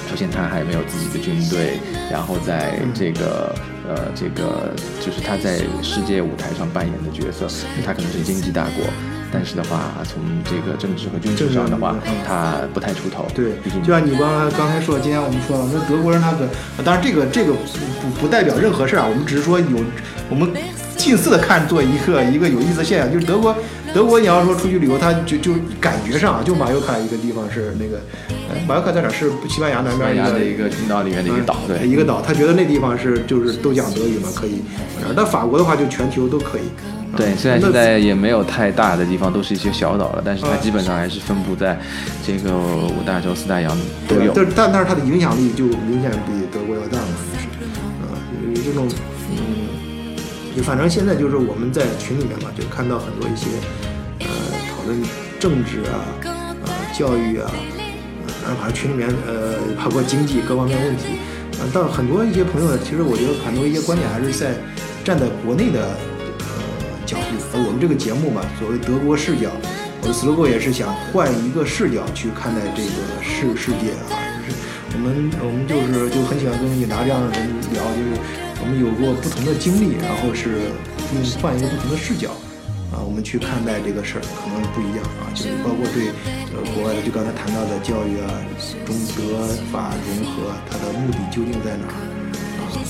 [0.09, 1.79] 首先它还没有自己的军队，
[2.11, 3.55] 然后在这个
[3.87, 4.75] 呃这个
[5.05, 7.47] 就是它在世界舞台上扮演的角色，
[7.85, 8.87] 它可能是经济大国。
[9.33, 11.95] 但是的话，从这个政治和军事上的话，
[12.27, 13.27] 他不太出头。
[13.35, 13.53] 对，
[13.83, 16.49] 就像你刚刚才说，今天我们说了，那德国人他可，
[16.83, 19.67] 当然这个这个不不代表任何事儿啊，我们只是说有
[20.31, 20.51] 我们
[20.97, 23.55] 近似的看作一个一个有意思的现象，就是德国
[23.93, 28.01] 德国你要说出去旅游，他就就感觉上啊，就马尤卡一个地方是那个，
[28.67, 34.63] 马尤卡在哪是西班牙南边一个一个群岛里面的一个岛，对，一个岛，他觉得那地方是就是都讲德语嘛，可以。
[35.15, 36.63] 那法国的话就全球都可以。
[37.17, 41.77] 对，虽然现在也没有太大的地方，都是一些小岛了，但是它基本上还是分布在
[42.25, 44.33] 这个五大洲、四大洋都有。
[44.35, 47.47] 但但但是它的影响力就明显比德国要大嘛，就是，
[48.05, 48.07] 啊，
[48.55, 48.87] 有这种，
[49.31, 50.15] 嗯，
[50.55, 53.47] 就反正现在就是我们在群里面嘛，就看到很多一些，
[54.21, 54.27] 呃，
[54.71, 55.03] 讨论
[55.41, 57.51] 政治啊，呃，教育啊，
[58.45, 61.05] 然后反正群里面呃，包括经济各方面问题，
[61.59, 64.53] 啊，但很多一些朋友呢，其实我觉得很多一些观点还是在
[65.03, 65.89] 站在国内的。
[67.67, 69.51] 我们这个节目嘛，所谓德国视角，
[70.03, 74.15] 我的 slogan 也是想换一个视角去看待这个世世界啊，
[74.47, 74.57] 就是
[74.95, 78.15] 我们我们就是就很喜欢跟尹达这样的人聊，就是
[78.61, 80.71] 我们有过不同的经历，然后是
[81.15, 82.31] 用换一个不同的视角
[82.95, 86.15] 啊，我们去看待这个事儿，可能不一样啊，就是包括对
[86.55, 88.31] 呃国外的，就刚才谈到的教育啊，
[88.87, 92.18] 中德法融合，它的目的究竟在哪儿？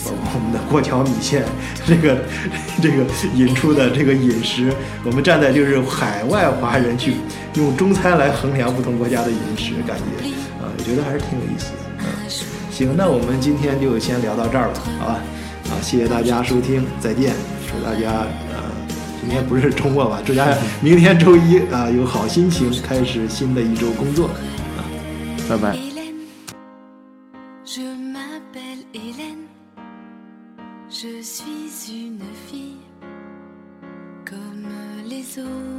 [0.07, 1.45] 我们的过桥米线，
[1.87, 2.19] 这个
[2.81, 4.73] 这个引出的这个饮食，
[5.05, 7.15] 我们站在就是海外华人去
[7.55, 10.29] 用中餐来衡量不同国家的饮食，感觉
[10.61, 11.79] 啊，我觉得还是挺有意思的。
[11.99, 12.05] 嗯，
[12.71, 15.21] 行，那我们今天就先聊到这儿吧，好吧？
[15.71, 17.35] 啊，谢谢大家收听，再见，
[17.67, 18.63] 祝大家呃，
[19.21, 20.21] 今天不是周末吧？
[20.25, 24.29] 祝大家明天周一啊有好心情，开始新的一周工作
[24.77, 24.81] 啊。
[25.49, 25.88] 拜拜。
[35.39, 35.78] soul.